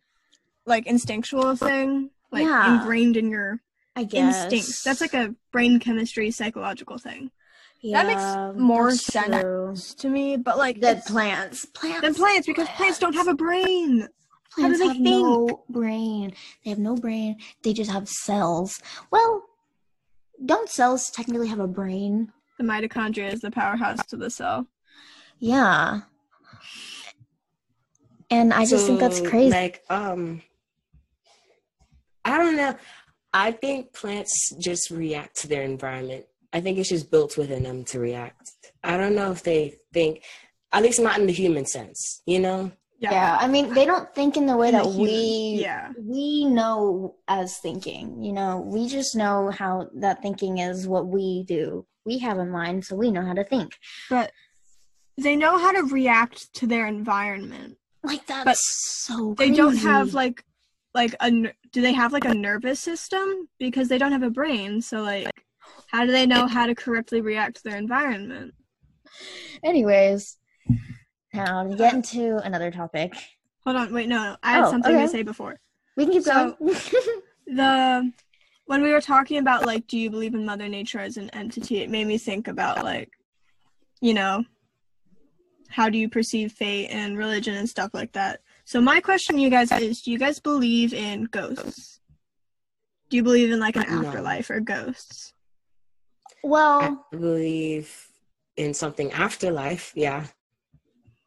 like 0.66 0.88
instinctual 0.88 1.56
thing, 1.56 2.12
like 2.32 2.44
Yeah. 2.44 2.76
ingrained 2.76 3.18
in 3.18 3.30
your 3.30 3.62
I 3.96 4.04
guess 4.06 4.44
instincts. 4.44 4.84
That's 4.84 5.02
like 5.02 5.14
a 5.14 5.36
brain 5.52 5.80
chemistry 5.80 6.32
psychological 6.32 6.98
thing 6.98 7.32
yeah, 7.82 8.04
that 8.04 8.08
makes 8.08 8.62
more 8.62 8.92
sense. 8.92 9.36
true. 9.36 9.76
to 9.98 10.10
me. 10.10 10.38
But 10.38 10.58
like 10.58 10.80
Than 10.80 11.02
plants, 11.02 11.66
plants, 11.66 12.02
than 12.02 12.14
plants 12.14 12.48
because 12.48 12.68
plants 12.70 13.00
don't 13.00 13.16
have 13.16 13.28
a 13.28 13.34
brain. 13.34 14.02
how 14.02 14.08
do 14.08 14.78
Plants 14.78 14.80
they 14.80 14.88
have 14.88 15.00
no 15.00 15.64
brain. 15.70 16.34
They 16.64 16.70
have 16.70 16.80
no 16.80 16.96
brain. 16.96 17.38
They 17.64 17.74
just 17.74 17.92
have 17.92 18.08
cells. 18.08 18.80
Well, 19.12 19.44
don't 20.46 20.70
cells 20.70 21.10
technically 21.10 21.48
have 21.48 21.60
a 21.60 21.68
brain? 21.68 22.32
The 22.58 22.64
mitochondria 22.64 23.34
is 23.34 23.42
the 23.42 23.52
powerhouse 23.52 24.06
to 24.08 24.18
the 24.18 24.30
cell. 24.30 24.68
Yeah. 25.40 26.02
And 28.30 28.54
I 28.54 28.66
just 28.66 28.86
think 28.86 29.00
that's 29.00 29.20
crazy. 29.22 29.50
Like, 29.50 29.84
um, 29.90 30.42
I 32.26 32.38
don't 32.38 32.56
know. 32.56 32.76
I 33.34 33.52
think 33.52 33.94
plants 33.94 34.54
just 34.60 34.92
react 34.92 35.38
to 35.42 35.48
their 35.48 35.64
environment. 35.64 36.26
I 36.54 36.60
think 36.62 36.78
it's 36.78 36.90
just 36.90 37.10
built 37.10 37.38
within 37.38 37.64
them 37.64 37.86
to 37.86 38.00
react. 38.00 38.52
I 38.84 38.98
don't 38.98 39.16
know 39.16 39.32
if 39.32 39.42
they 39.44 39.76
think, 39.94 40.24
at 40.74 40.84
least 40.84 41.00
not 41.00 41.18
in 41.20 41.28
the 41.28 41.34
human 41.34 41.66
sense, 41.66 42.22
you 42.26 42.40
know? 42.40 42.72
yeah. 43.00 43.12
yeah 43.12 43.38
I 43.40 43.48
mean, 43.48 43.74
they 43.74 43.86
don't 43.86 44.14
think 44.14 44.38
in 44.38 44.46
the 44.46 44.56
way 44.56 44.70
In 44.70 44.76
the 44.76 44.84
that 44.84 44.90
human- 44.90 45.04
we 45.04 45.60
yeah. 45.62 45.92
we 45.98 46.46
know 46.46 47.16
as 47.28 47.58
thinking. 47.58 48.22
You 48.24 48.34
know, 48.34 48.60
we 48.60 48.88
just 48.88 49.16
know 49.16 49.50
how 49.50 49.90
that 49.96 50.22
thinking 50.22 50.60
is 50.60 50.88
what 50.88 51.08
we 51.08 51.44
do. 51.48 51.86
We 52.06 52.20
have 52.20 52.38
a 52.38 52.46
mind, 52.46 52.86
so 52.86 52.96
we 52.96 53.12
know 53.12 53.26
how 53.26 53.34
to 53.34 53.44
think. 53.44 53.78
But 54.10 54.32
they 55.18 55.36
know 55.36 55.58
how 55.58 55.72
to 55.72 55.84
react 55.84 56.54
to 56.56 56.68
their 56.68 56.86
environment. 56.88 57.78
Like 58.04 58.26
that's 58.28 58.46
But 58.46 58.58
so. 58.58 59.36
They 59.38 59.52
don't 59.52 59.78
have 59.78 60.14
like 60.14 60.44
like 60.94 61.16
a 61.22 61.32
do 61.32 61.82
they 61.82 61.94
have 61.94 62.12
like 62.14 62.26
a 62.26 62.34
nervous 62.34 62.80
system 62.80 63.48
because 63.60 63.88
they 63.88 63.98
don't 63.98 64.12
have 64.12 64.24
a 64.24 64.30
brain. 64.30 64.82
So 64.82 65.02
like 65.02 65.30
how 65.88 66.06
do 66.06 66.12
they 66.12 66.26
know 66.26 66.48
how 66.48 66.66
to 66.66 66.76
correctly 66.76 67.22
react 67.22 67.58
to 67.58 67.64
their 67.64 67.78
environment? 67.78 68.54
Anyways, 69.64 70.38
now 71.34 71.64
to 71.68 71.76
get 71.76 71.94
into 71.94 72.38
another 72.38 72.72
topic, 72.72 73.14
Hold 73.64 73.76
on, 73.78 73.94
wait, 73.94 74.08
no, 74.10 74.16
no. 74.24 74.38
I 74.42 74.54
had 74.54 74.64
Oh, 74.66 74.72
something 74.72 74.92
okay. 74.96 75.04
to 75.04 75.08
say 75.10 75.22
before. 75.22 75.60
we 75.96 76.06
can 76.06 76.14
keep 76.14 76.24
So- 76.24 76.56
going. 76.60 76.76
The 77.48 78.12
when 78.66 78.82
we 78.82 78.92
were 78.92 79.02
talking 79.02 79.38
about 79.40 79.66
like 79.66 79.86
do 79.88 79.98
you 79.98 80.10
believe 80.10 80.34
in 80.36 80.46
mother 80.46 80.70
nature 80.70 81.00
as 81.00 81.18
an 81.18 81.30
entity 81.32 81.80
it 81.80 81.90
made 81.90 82.08
me 82.08 82.18
think 82.18 82.48
about 82.48 82.86
like 82.86 83.10
you 84.00 84.14
know 84.14 84.46
how 85.68 85.90
do 85.90 85.98
you 85.98 86.08
perceive 86.08 86.54
fate 86.54 86.88
and 86.88 87.18
religion 87.18 87.56
and 87.56 87.68
stuff 87.68 87.92
like 87.94 88.14
that 88.14 88.40
so 88.72 88.80
my 88.80 89.00
question 89.02 89.36
to 89.36 89.42
you 89.42 89.50
guys 89.50 89.70
is 89.72 90.02
do 90.02 90.12
you 90.12 90.18
guys 90.26 90.40
believe 90.40 90.94
in 90.94 91.26
ghosts 91.26 92.00
do 93.10 93.18
you 93.18 93.24
believe 93.24 93.52
in 93.52 93.60
like 93.60 93.76
an 93.76 93.86
No. 93.90 94.08
afterlife 94.08 94.50
or 94.50 94.60
ghosts 94.62 95.34
Well, 96.44 96.80
I 97.12 97.16
believe 97.16 97.88
in 98.58 98.74
something 98.74 99.12
afterlife, 99.12 99.92
yeah. 99.96 100.22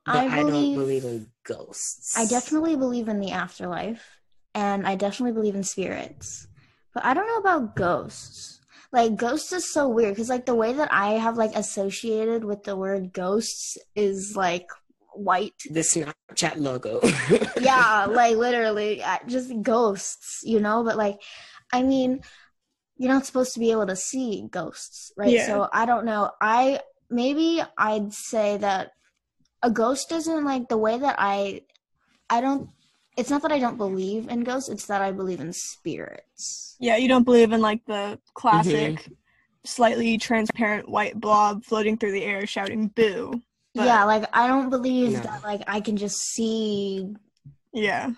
But 0.06 0.16
I 0.16 0.24
I, 0.26 0.36
don't 0.40 0.50
believe- 0.50 0.78
believe 0.82 1.04
in 1.04 1.18
ghosts. 1.44 2.16
I 2.16 2.24
definitely 2.26 2.76
believe 2.76 3.08
in 3.08 3.20
the 3.20 3.32
afterlife, 3.44 4.02
and 4.54 4.86
I 4.86 4.94
definitely 4.96 5.32
believe 5.38 5.54
in 5.54 5.64
spirits. 5.64 6.46
But 6.94 7.04
I 7.04 7.14
don't 7.14 7.26
know 7.30 7.38
about 7.44 7.76
ghosts. 7.76 8.60
Like 8.92 9.16
ghosts 9.16 9.52
is 9.52 9.72
so 9.72 9.88
weird 9.88 10.14
because 10.14 10.28
like 10.34 10.46
the 10.46 10.54
way 10.62 10.72
that 10.80 10.90
I 10.92 11.08
have 11.24 11.36
like 11.36 11.54
associated 11.54 12.44
with 12.44 12.64
the 12.64 12.76
word 12.76 13.12
ghosts 13.12 13.78
is 13.94 14.36
like 14.36 14.66
white. 15.16 15.54
the 15.70 15.80
Snapchat 15.80 16.56
logo. 16.56 17.00
Yeah, 17.60 18.06
like 18.10 18.36
literally 18.36 19.02
uh, 19.02 19.18
just 19.26 19.52
ghosts, 19.62 20.40
you 20.44 20.60
know. 20.60 20.84
But 20.84 20.96
like, 20.96 21.20
I 21.72 21.82
mean, 21.82 22.20
you're 22.96 23.12
not 23.12 23.26
supposed 23.26 23.54
to 23.54 23.60
be 23.60 23.70
able 23.70 23.86
to 23.86 23.96
see 23.96 24.46
ghosts, 24.50 25.12
right? 25.16 25.30
Yeah. 25.30 25.46
So 25.46 25.68
I 25.72 25.86
don't 25.86 26.04
know. 26.04 26.30
I 26.40 26.80
maybe 27.10 27.62
I'd 27.78 28.12
say 28.12 28.58
that 28.58 28.92
a 29.62 29.70
ghost 29.70 30.12
isn't 30.12 30.44
like 30.44 30.68
the 30.68 30.78
way 30.78 30.98
that 30.98 31.16
I 31.18 31.62
I 32.28 32.40
don't 32.40 32.68
it's 33.16 33.30
not 33.30 33.42
that 33.42 33.52
I 33.52 33.58
don't 33.60 33.76
believe 33.76 34.28
in 34.28 34.42
ghosts, 34.42 34.68
it's 34.68 34.86
that 34.86 35.00
I 35.00 35.12
believe 35.12 35.40
in 35.40 35.52
spirits. 35.52 36.76
yeah 36.80 36.96
you 36.96 37.08
don't 37.08 37.24
believe 37.24 37.52
in 37.52 37.60
like 37.60 37.84
the 37.86 38.18
classic 38.34 39.08
slightly 39.64 40.18
transparent 40.18 40.88
white 40.88 41.18
blob 41.18 41.64
floating 41.64 41.96
through 41.96 42.12
the 42.12 42.24
air 42.24 42.46
shouting 42.46 42.88
boo 42.88 43.40
But- 43.74 43.86
yeah, 43.86 44.04
like 44.04 44.24
I 44.32 44.46
don't 44.46 44.70
believe 44.70 45.12
No. 45.12 45.20
that 45.20 45.42
like 45.42 45.62
I 45.66 45.80
can 45.80 45.96
just 45.96 46.18
see 46.18 47.08
yeah 47.72 48.10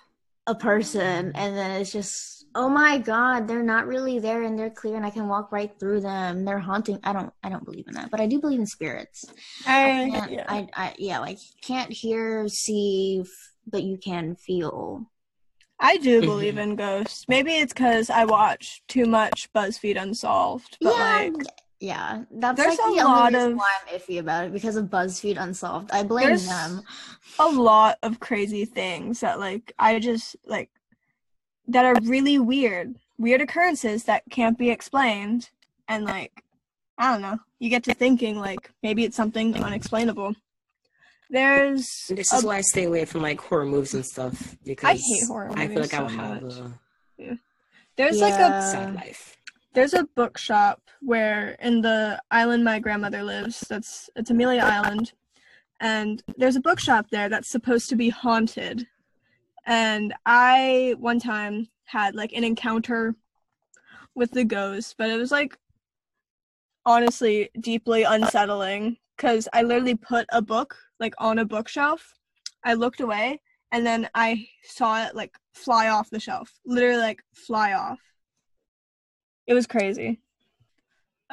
a 0.46 0.54
person 0.54 1.32
and 1.34 1.56
then 1.56 1.80
it's 1.80 1.90
just 1.92 2.44
oh 2.54 2.68
my 2.70 2.96
god, 2.98 3.46
they're 3.48 3.62
not 3.62 3.86
really 3.86 4.18
there 4.18 4.42
and 4.42 4.58
they're 4.58 4.70
clear 4.70 4.96
and 4.96 5.04
I 5.04 5.10
can 5.10 5.28
walk 5.28 5.52
right 5.52 5.70
through 5.78 6.00
them. 6.00 6.44
They're 6.44 6.58
haunting. 6.58 6.98
I 7.04 7.12
don't 7.12 7.32
I 7.42 7.48
don't 7.48 7.64
believe 7.64 7.84
in 7.88 7.94
that, 7.94 8.10
but 8.10 8.20
I 8.20 8.26
do 8.26 8.40
believe 8.40 8.60
in 8.60 8.66
spirits. 8.66 9.24
I, 9.66 10.08
can't, 10.12 10.32
yeah. 10.32 10.44
I, 10.48 10.68
I 10.74 10.94
yeah, 10.98 11.18
like 11.18 11.38
can't 11.62 11.92
hear, 11.92 12.48
see, 12.48 13.20
f- 13.22 13.28
but 13.66 13.82
you 13.82 13.98
can 13.98 14.36
feel. 14.36 15.04
I 15.80 15.98
do 15.98 16.22
Mhm. 16.22 16.26
believe 16.26 16.56
in 16.56 16.76
ghosts. 16.76 17.26
Maybe 17.28 17.52
it's 17.56 17.74
because 17.74 18.08
I 18.08 18.24
watch 18.24 18.82
too 18.88 19.04
much 19.04 19.50
BuzzFeed 19.54 20.00
Unsolved. 20.00 20.78
But 20.80 20.94
yeah, 20.96 21.30
like, 21.34 21.46
yeah. 21.80 22.24
That's 22.30 22.56
there's 22.56 22.78
like 22.78 22.88
a 22.88 22.90
the 22.96 23.04
lot 23.04 23.26
only 23.26 23.34
reason 23.38 23.52
of- 23.52 23.58
why 23.58 23.70
I'm 23.82 23.98
iffy 23.98 24.18
about 24.18 24.44
it 24.46 24.52
because 24.52 24.76
of 24.76 24.86
BuzzFeed 24.86 25.40
Unsolved. 25.40 25.90
I 25.92 26.02
blame 26.02 26.26
There's- 26.28 26.46
them. 26.46 26.82
a 27.38 27.46
lot 27.46 27.98
of 28.02 28.18
crazy 28.20 28.64
things 28.64 29.20
that 29.20 29.38
like 29.38 29.72
I 29.78 29.98
just 29.98 30.36
like 30.46 30.70
that 31.68 31.84
are 31.84 31.96
really 32.02 32.38
weird. 32.38 32.96
Weird 33.18 33.40
occurrences 33.40 34.04
that 34.04 34.22
can't 34.30 34.56
be 34.58 34.70
explained. 34.70 35.50
And 35.88 36.04
like, 36.04 36.42
I 36.98 37.12
don't 37.12 37.22
know. 37.22 37.38
You 37.58 37.70
get 37.70 37.84
to 37.84 37.94
thinking 37.94 38.38
like 38.38 38.70
maybe 38.82 39.04
it's 39.04 39.16
something 39.16 39.54
unexplainable. 39.62 40.34
There's 41.28 42.06
this 42.08 42.32
a 42.32 42.36
is 42.36 42.44
why 42.44 42.56
I 42.58 42.60
stay 42.60 42.84
away 42.84 43.04
from 43.04 43.22
like 43.22 43.40
horror 43.40 43.66
movies 43.66 43.94
and 43.94 44.06
stuff 44.06 44.56
because 44.64 44.88
I 44.88 44.94
hate 44.94 45.26
horror 45.26 45.50
I 45.54 45.66
feel 45.66 45.76
movies 45.76 45.92
like 45.92 46.00
I'll 46.00 46.08
so 46.08 46.16
have 46.16 46.42
much. 46.42 46.54
a 47.20 47.38
there's 47.96 48.20
like 48.20 48.34
a 48.34 48.62
sad 48.62 48.94
life. 48.94 49.35
There's 49.76 49.92
a 49.92 50.08
bookshop 50.16 50.80
where 51.02 51.50
in 51.60 51.82
the 51.82 52.18
island 52.30 52.64
my 52.64 52.78
grandmother 52.78 53.22
lives 53.22 53.60
that's 53.68 54.08
it's 54.16 54.30
amelia 54.30 54.62
island 54.62 55.12
and 55.80 56.22
there's 56.38 56.56
a 56.56 56.60
bookshop 56.60 57.10
there 57.10 57.28
that's 57.28 57.50
supposed 57.50 57.90
to 57.90 57.94
be 57.94 58.08
haunted. 58.08 58.86
And 59.66 60.14
i 60.24 60.94
one 60.98 61.20
time 61.20 61.68
had 61.84 62.14
like 62.14 62.32
an 62.32 62.42
encounter 62.42 63.14
with 64.14 64.30
the 64.30 64.44
ghost 64.44 64.94
but 64.96 65.10
it 65.10 65.18
was 65.18 65.30
like 65.30 65.58
honestly 66.86 67.50
deeply 67.60 68.04
unsettling 68.04 68.96
because 69.14 69.46
i 69.52 69.60
literally 69.60 69.94
put 69.94 70.24
a 70.30 70.40
book 70.40 70.74
like 70.98 71.14
on 71.18 71.38
a 71.38 71.44
bookshelf. 71.44 72.14
I 72.64 72.72
looked 72.72 73.00
away 73.00 73.42
and 73.72 73.86
then 73.86 74.08
i 74.14 74.48
saw 74.64 75.04
it 75.04 75.14
like 75.14 75.36
fly 75.52 75.88
off 75.88 76.08
the 76.08 76.18
shelf 76.18 76.58
literally 76.64 77.02
like 77.02 77.22
fly 77.34 77.74
off 77.74 77.98
it 79.46 79.54
was 79.54 79.66
crazy. 79.66 80.20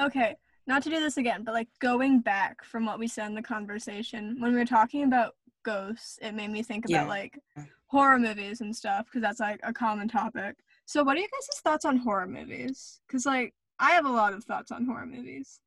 Okay, 0.02 0.36
not 0.66 0.82
to 0.84 0.90
do 0.90 1.00
this 1.00 1.18
again, 1.18 1.44
but 1.44 1.54
like 1.54 1.68
going 1.80 2.20
back 2.20 2.64
from 2.64 2.86
what 2.86 3.00
we 3.00 3.08
said 3.08 3.28
in 3.28 3.36
the 3.36 3.42
conversation, 3.42 4.38
when 4.40 4.52
we 4.54 4.58
were 4.60 4.66
talking 4.66 5.04
about 5.04 5.36
ghosts, 5.64 6.18
it 6.22 6.34
made 6.34 6.50
me 6.50 6.64
think 6.64 6.86
about 6.86 7.04
Yeah. 7.04 7.08
like 7.08 7.40
horror 7.88 8.18
movies 8.18 8.62
and 8.62 8.76
stuff 8.76 9.06
because 9.06 9.22
that's 9.22 9.40
like 9.40 9.60
a 9.64 9.72
common 9.74 10.08
topic. 10.08 10.56
So, 10.86 11.04
what 11.04 11.16
are 11.16 11.20
you 11.20 11.28
guys' 11.28 11.60
thoughts 11.62 11.86
on 11.86 11.98
horror 11.98 12.28
movies? 12.28 13.02
Because 13.08 13.26
like 13.26 13.54
I 13.80 13.92
have 13.92 14.06
a 14.06 14.10
lot 14.12 14.34
of 14.34 14.44
thoughts 14.44 14.72
on 14.72 14.86
horror 14.86 15.06
movies. 15.06 15.60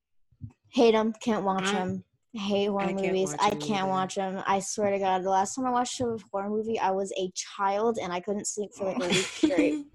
Hate 0.71 0.93
them. 0.93 1.13
Can't 1.21 1.45
watch 1.45 1.71
them. 1.71 2.03
Hate 2.35 2.67
horror 2.67 2.83
I 2.83 2.87
can't 2.93 3.01
movies. 3.07 3.31
watch 3.31 3.41
I 3.41 3.49
'em 3.51 3.61
can't 3.61 3.71
either. 3.83 3.89
watch 3.89 4.15
them. 4.17 4.43
I 4.47 4.59
swear 4.61 4.91
to 4.91 4.99
God, 4.99 5.23
the 5.23 5.31
last 5.31 5.55
time 5.55 5.65
I 5.67 5.71
watched 5.71 6.01
a 6.01 6.19
horror 6.33 6.51
movie, 6.51 6.79
I 6.79 6.91
was 6.91 7.13
a 7.17 7.31
child 7.35 7.99
and 8.03 8.13
I 8.13 8.21
couldn't 8.21 8.47
sleep 8.47 8.75
for 8.75 8.87
like 8.87 8.97
a 9.03 9.07
week 9.09 9.15
straight. 9.27 9.87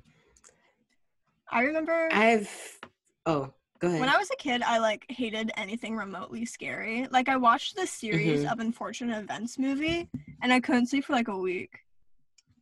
I 1.51 1.61
remember 1.63 2.07
I've 2.11 2.79
oh 3.25 3.51
go 3.79 3.87
ahead. 3.87 3.99
when 3.99 4.09
I 4.09 4.17
was 4.17 4.29
a 4.31 4.35
kid, 4.37 4.61
I 4.61 4.77
like 4.79 5.05
hated 5.09 5.51
anything 5.57 5.95
remotely 5.95 6.45
scary. 6.45 7.07
Like 7.11 7.29
I 7.29 7.35
watched 7.37 7.75
the 7.75 7.85
series 7.87 8.41
Mhm. 8.43 8.51
of 8.51 8.59
Unfortunate 8.59 9.21
Events 9.21 9.59
movie, 9.59 10.09
and 10.41 10.53
I 10.53 10.59
couldn't 10.59 10.87
sleep 10.87 11.05
for 11.05 11.13
like 11.13 11.27
a 11.27 11.37
week. 11.37 11.79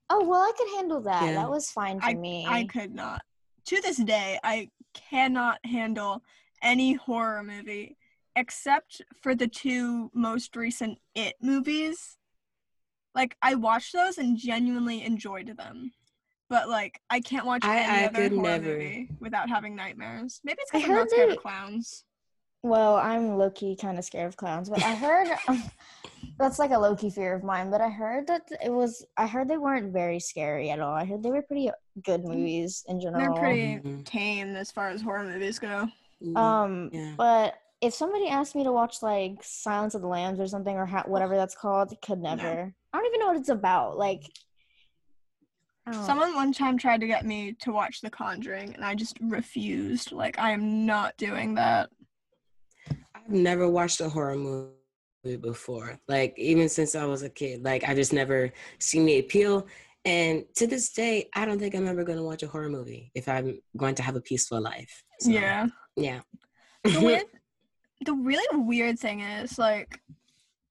Oh 0.10 0.24
well, 0.24 0.42
I 0.42 0.52
could 0.58 0.70
handle 0.76 1.02
that. 1.02 1.24
Yeah. 1.26 1.34
That 1.34 1.50
was 1.50 1.70
fine 1.72 2.02
for 2.02 2.14
me. 2.14 2.46
I 2.48 2.64
could 2.66 2.94
not. 2.96 3.22
To 3.66 3.82
this 3.82 3.98
day, 3.98 4.40
I 4.44 4.70
cannot 4.94 5.64
handle 5.66 6.24
any 6.64 6.94
horror 6.94 7.44
movie 7.44 7.96
except 8.36 9.02
for 9.22 9.36
the 9.36 9.48
two 9.48 10.10
most 10.14 10.56
recent 10.56 10.98
It 11.14 11.36
movies. 11.42 12.18
Like 13.14 13.38
I 13.42 13.54
watched 13.56 13.94
those 13.94 14.18
and 14.18 14.36
genuinely 14.38 15.04
enjoyed 15.04 15.56
them. 15.58 15.92
But 16.50 16.68
like 16.70 17.00
I 17.10 17.20
can't 17.20 17.46
watch 17.46 17.64
I- 17.64 17.78
any 17.80 18.04
I 18.04 18.06
other 18.08 18.30
horror 18.30 18.42
never. 18.42 18.66
movie 18.66 19.10
without 19.20 19.50
having 19.50 19.76
nightmares. 19.76 20.42
Maybe 20.44 20.58
it's 20.62 20.72
because 20.72 20.90
I'm 20.90 20.96
not 20.96 21.10
scared 21.10 21.30
they- 21.30 21.36
of 21.36 21.42
clowns. 21.42 22.04
Well, 22.62 22.96
I'm 22.96 23.38
low 23.38 23.52
key 23.52 23.78
kind 23.78 23.98
of 23.98 24.04
scared 24.04 24.28
of 24.28 24.36
clowns, 24.36 24.70
but 24.70 24.84
I 24.84 24.94
heard 24.94 25.30
that's 26.38 26.60
like 26.60 26.72
a 26.72 26.78
low 26.78 26.94
key 26.96 27.10
fear 27.10 27.34
of 27.34 27.42
mine. 27.44 27.70
But 27.72 27.80
I 27.80 27.90
heard 27.90 28.28
that 28.28 28.50
it 28.64 28.70
was. 28.72 29.06
I 29.16 29.28
heard 29.28 29.48
they 29.48 29.58
weren't 29.58 29.94
very 29.94 30.20
scary 30.20 30.70
at 30.72 30.80
all. 30.82 30.94
I 30.94 31.06
heard 31.06 31.24
they 31.24 31.32
were 31.32 31.42
pretty 31.42 31.70
good 32.04 32.26
movies 32.26 32.84
in 32.90 33.00
general. 33.00 33.20
They're 33.20 33.34
general. 33.34 33.80
pretty 33.80 33.90
Mhm. 34.02 34.06
tame 34.06 34.56
as 34.58 34.72
far 34.72 34.90
as 34.90 35.02
horror 35.02 35.24
movies 35.24 35.58
go. 35.60 35.88
Mm, 36.22 36.38
Um, 36.38 36.90
Yeah. 36.92 37.14
but 37.18 37.56
if 37.80 37.94
somebody 37.94 38.28
asked 38.28 38.56
me 38.56 38.66
to 38.66 38.74
watch 38.74 39.02
like 39.02 39.42
Silence 39.42 39.96
of 39.96 40.02
the 40.02 40.08
Lambs 40.10 40.40
or 40.42 40.48
something 40.48 40.76
or 40.76 40.86
ha- 40.86 41.04
whatever 41.06 41.38
that's 41.38 41.56
called, 41.56 41.94
could 42.02 42.20
never. 42.20 42.74
I 42.92 42.98
don't 42.98 43.06
even 43.08 43.20
know 43.22 43.28
what 43.28 43.38
it's 43.38 43.48
about. 43.48 43.98
Like, 43.98 44.24
I. 45.94 46.06
Someone 46.06 46.36
one 46.36 46.54
time 46.54 46.78
tried 46.78 47.02
to 47.02 47.08
get 47.08 47.26
me 47.26 47.54
to 47.62 47.72
watch 47.72 48.02
The 48.02 48.10
Conjuring, 48.10 48.74
and 48.76 48.84
I 48.84 48.96
just 48.96 49.18
refused. 49.22 50.12
Like, 50.12 50.40
I 50.40 50.52
am 50.52 50.86
not 50.86 51.18
doing 51.18 51.56
that. 51.56 51.90
I've 52.90 53.30
never 53.30 53.70
watched 53.70 54.02
a 54.02 54.10
horror 54.10 54.36
movie 54.36 55.38
before. 55.42 56.00
Like 56.08 56.34
even 56.38 56.70
since 56.70 56.96
I 56.96 57.06
was 57.06 57.24
a 57.24 57.30
kid, 57.30 57.64
like 57.64 57.88
I 57.88 57.94
just 57.94 58.14
never 58.14 58.52
seen 58.80 59.06
the 59.06 59.20
appeal. 59.20 59.68
And 60.06 60.46
to 60.56 60.66
this 60.66 60.92
day, 60.92 61.30
I 61.36 61.46
don't 61.46 61.60
think 61.60 61.76
I'm 61.76 61.88
ever 61.88 62.04
going 62.04 62.18
to 62.18 62.24
watch 62.24 62.42
a 62.42 62.48
horror 62.48 62.70
movie 62.70 63.12
if 63.16 63.28
I'm 63.28 63.60
going 63.76 63.96
to 63.96 64.04
have 64.04 64.16
a 64.16 64.22
peaceful 64.22 64.62
life. 64.62 65.04
So, 65.20 65.30
Yeah. 65.32 65.68
yeah. 65.96 66.22
The 66.84 67.02
weird, 67.04 67.26
the 68.06 68.14
really 68.14 68.58
weird 68.58 68.98
thing 68.98 69.20
is 69.20 69.60
like, 69.60 70.00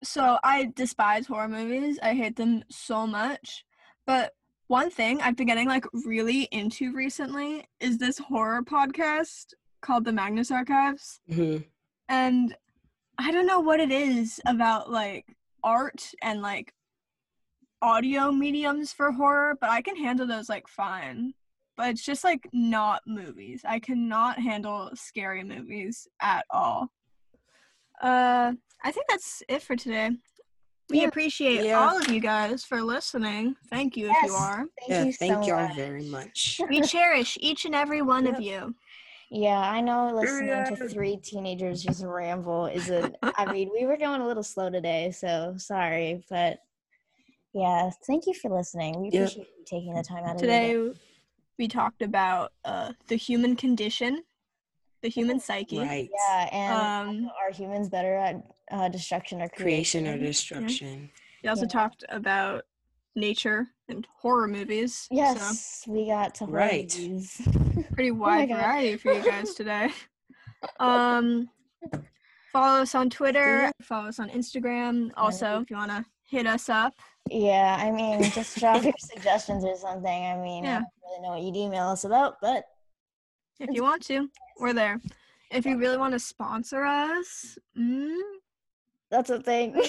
so 0.02 0.38
I 0.42 0.72
despise 0.74 1.26
horror 1.26 1.48
movies. 1.48 1.98
I 2.02 2.14
hate 2.14 2.36
them 2.36 2.64
so 2.70 3.06
much. 3.06 3.64
But 4.06 4.32
one 4.68 4.90
thing 4.90 5.20
I've 5.20 5.36
been 5.36 5.46
getting 5.46 5.66
like 5.68 5.84
really 6.04 6.42
into 6.52 6.92
recently 6.94 7.66
is 7.80 7.98
this 7.98 8.18
horror 8.18 8.62
podcast 8.62 9.54
called 9.80 10.04
The 10.04 10.12
Magnus 10.12 10.50
Archives. 10.50 11.20
Mhm. 11.30 11.64
and 12.08 12.56
I 13.18 13.32
don't 13.32 13.46
know 13.46 13.60
what 13.60 13.80
it 13.80 13.90
is 13.90 14.40
about 14.46 14.90
like 14.90 15.26
art 15.64 16.12
and 16.22 16.40
like 16.40 16.72
audio 17.82 18.30
mediums 18.30 18.92
for 18.92 19.10
horror, 19.12 19.56
but 19.60 19.70
I 19.70 19.82
can 19.82 19.96
handle 19.96 20.26
those 20.26 20.48
like 20.48 20.68
fine. 20.68 21.34
But 21.76 21.90
it's 21.90 22.04
just 22.04 22.24
like 22.24 22.48
not 22.52 23.02
movies. 23.06 23.62
I 23.64 23.78
cannot 23.78 24.38
handle 24.38 24.90
scary 24.94 25.44
movies 25.44 26.06
at 26.20 26.44
all. 26.50 26.92
Uh 28.00 28.52
I 28.84 28.92
think 28.92 29.06
that's 29.08 29.42
it 29.48 29.62
for 29.62 29.74
today. 29.76 30.10
We 30.90 31.02
Yeah. 31.02 31.08
appreciate 31.08 31.64
Yeah. 31.64 31.78
all 31.78 31.98
of 31.98 32.08
you 32.08 32.20
guys 32.20 32.64
for 32.64 32.80
listening. 32.82 33.56
Thank 33.68 33.96
you 33.96 34.08
if 34.10 34.22
you 34.24 34.32
are. 34.34 34.66
Thank 34.80 34.90
yeah, 34.90 35.04
you 35.04 35.12
thank 35.12 35.44
so 35.44 35.48
y'all 35.48 35.74
very 35.74 36.04
much. 36.04 36.60
We 36.68 36.80
cherish 36.82 37.36
each 37.40 37.66
and 37.66 37.74
every 37.74 38.00
one 38.00 38.26
of 38.26 38.40
you. 38.40 38.74
Yeah, 39.30 39.58
I 39.58 39.82
know 39.82 40.10
listening 40.14 40.64
to 40.76 40.88
three 40.88 41.18
teenagers 41.18 41.82
just 41.82 42.02
ramble 42.02 42.66
is 42.66 42.88
a 42.88 43.12
I 43.36 43.44
mean, 43.52 43.70
we 43.72 43.84
were 43.84 43.98
going 43.98 44.22
a 44.22 44.26
little 44.26 44.42
slow 44.42 44.70
today, 44.70 45.10
so 45.10 45.54
sorry, 45.58 46.24
but 46.30 46.60
yeah, 47.52 47.90
thank 48.06 48.26
you 48.26 48.32
for 48.32 48.50
listening. 48.50 48.98
We 49.00 49.10
Yeah. 49.10 49.24
appreciate 49.24 49.48
you 49.58 49.64
taking 49.66 49.94
the 49.94 50.02
time 50.02 50.24
out 50.24 50.36
of 50.36 50.42
your 50.42 50.50
day. 50.50 50.72
Today 50.72 51.00
we 51.58 51.68
talked 51.68 52.00
about 52.00 52.52
uh, 52.64 52.92
the 53.08 53.16
human 53.16 53.56
condition, 53.56 54.22
the 55.02 55.08
human 55.10 55.38
psyche. 55.38 55.78
Right. 55.80 56.08
Yeah, 56.10 56.48
and 56.52 57.24
Um, 57.26 57.30
are 57.44 57.52
humans 57.52 57.90
better 57.90 58.16
at 58.16 58.36
uh, 58.70 58.88
destruction 58.88 59.40
or 59.42 59.48
Creation 59.48 60.04
creation? 60.04 60.20
or 60.22 60.26
destruction. 60.26 61.10
we 61.42 61.48
also 61.48 61.62
Yeah. 61.62 61.68
talked 61.68 62.04
about 62.08 62.64
nature 63.16 63.68
and 63.88 64.06
horror 64.20 64.46
movies. 64.48 64.94
So 65.10 65.14
Yes, 65.14 65.84
we 65.86 66.06
got 66.06 66.34
to 66.36 66.46
horror 66.46 66.58
Right. 66.58 66.96
movies. 66.98 67.40
pretty 67.94 68.10
Oh 68.10 68.14
wide 68.14 68.48
God. 68.48 68.56
variety 68.58 68.96
for 68.96 69.12
you 69.12 69.22
guys 69.22 69.54
today. 69.54 69.90
Um, 70.80 71.50
follow 72.52 72.82
us 72.82 72.94
on 72.94 73.10
Twitter. 73.10 73.70
Follow 73.82 74.08
us 74.08 74.18
on 74.18 74.28
Instagram. 74.30 75.10
Also, 75.16 75.60
if 75.60 75.70
you 75.70 75.76
want 75.76 75.90
to 75.92 76.04
hit 76.24 76.46
us 76.46 76.68
up, 76.68 76.94
yeah, 77.30 77.76
I 77.78 77.90
mean, 77.90 78.20
just 78.30 78.58
drop 78.58 78.82
your 78.82 78.92
suggestions 78.98 79.64
or 79.64 79.76
something. 79.76 80.24
I 80.26 80.36
mean, 80.36 80.64
I 80.66 80.74
don't 80.74 80.86
really 81.04 81.22
know 81.22 81.28
what 81.30 81.42
you'd 81.42 81.56
email 81.56 81.88
us 81.88 82.04
about, 82.04 82.36
but 82.40 82.64
if 83.60 83.70
you 83.72 83.82
want 83.82 84.02
to, 84.06 84.28
we're 84.58 84.72
there. 84.72 85.00
If 85.50 85.64
you 85.66 85.78
really 85.78 85.96
want 85.96 86.12
to 86.12 86.18
sponsor 86.20 86.84
us, 86.84 87.56
mm, 87.78 88.20
that's 89.10 89.30
a 89.30 89.40
thing. 89.40 89.74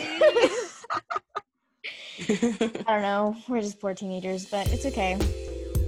I 2.30 2.84
don't 2.88 3.02
know. 3.02 3.36
We're 3.48 3.62
just 3.62 3.80
poor 3.80 3.94
teenagers, 3.94 4.46
but 4.46 4.72
it's 4.72 4.86
okay. 4.86 5.18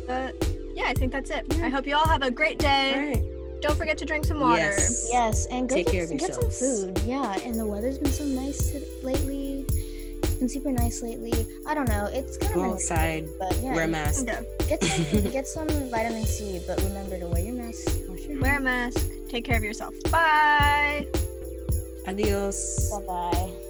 but 0.07 0.33
yeah, 0.73 0.85
I 0.87 0.93
think 0.93 1.11
that's 1.11 1.29
it. 1.29 1.45
I 1.61 1.69
hope 1.69 1.85
you 1.85 1.95
all 1.95 2.07
have 2.07 2.21
a 2.23 2.31
great 2.31 2.57
day. 2.59 3.13
right. 3.13 3.23
Don't 3.61 3.77
forget 3.77 3.97
to 3.99 4.05
drink 4.05 4.25
some 4.25 4.39
water. 4.39 4.57
Yes. 4.61 5.09
Yes, 5.11 5.45
and 5.47 5.69
go 5.69 5.75
Take 5.75 5.87
get, 5.87 5.91
care 5.91 6.03
of 6.03 6.09
some- 6.09 6.17
get 6.17 6.33
some 6.33 6.49
food. 6.49 6.99
Yeah, 7.05 7.37
and 7.41 7.59
the 7.59 7.65
weather's 7.65 7.99
been 7.99 8.11
so 8.11 8.23
nice 8.25 8.73
lately. 9.03 9.65
It's 10.23 10.35
been 10.35 10.49
super 10.49 10.71
nice 10.71 11.03
lately. 11.03 11.45
I 11.67 11.75
don't 11.75 11.87
know. 11.87 12.09
It's 12.11 12.37
kind 12.37 12.53
Go 12.55 12.63
of 12.65 12.71
outside. 12.73 13.27
but 13.37 13.55
yeah, 13.61 13.75
Wear 13.75 13.83
a 13.83 13.87
mask. 13.87 14.27
Okay. 14.27 14.43
get 14.67 14.83
some 14.83 15.21
get 15.31 15.47
some 15.47 15.67
vitamin 15.91 16.25
C. 16.25 16.59
But 16.65 16.81
remember 16.81 17.19
to 17.19 17.27
wear 17.27 17.41
your 17.43 17.53
mask. 17.53 17.87
Wash 18.07 18.21
your 18.21 18.41
Wear 18.41 18.57
a 18.57 18.61
mask. 18.61 19.05
Take 19.29 19.45
care 19.45 19.57
of 19.57 19.63
yourself. 19.63 19.93
Bye. 20.09 21.05
Adios. 22.05 22.89
Bye 22.91 23.05
bye. 23.05 23.60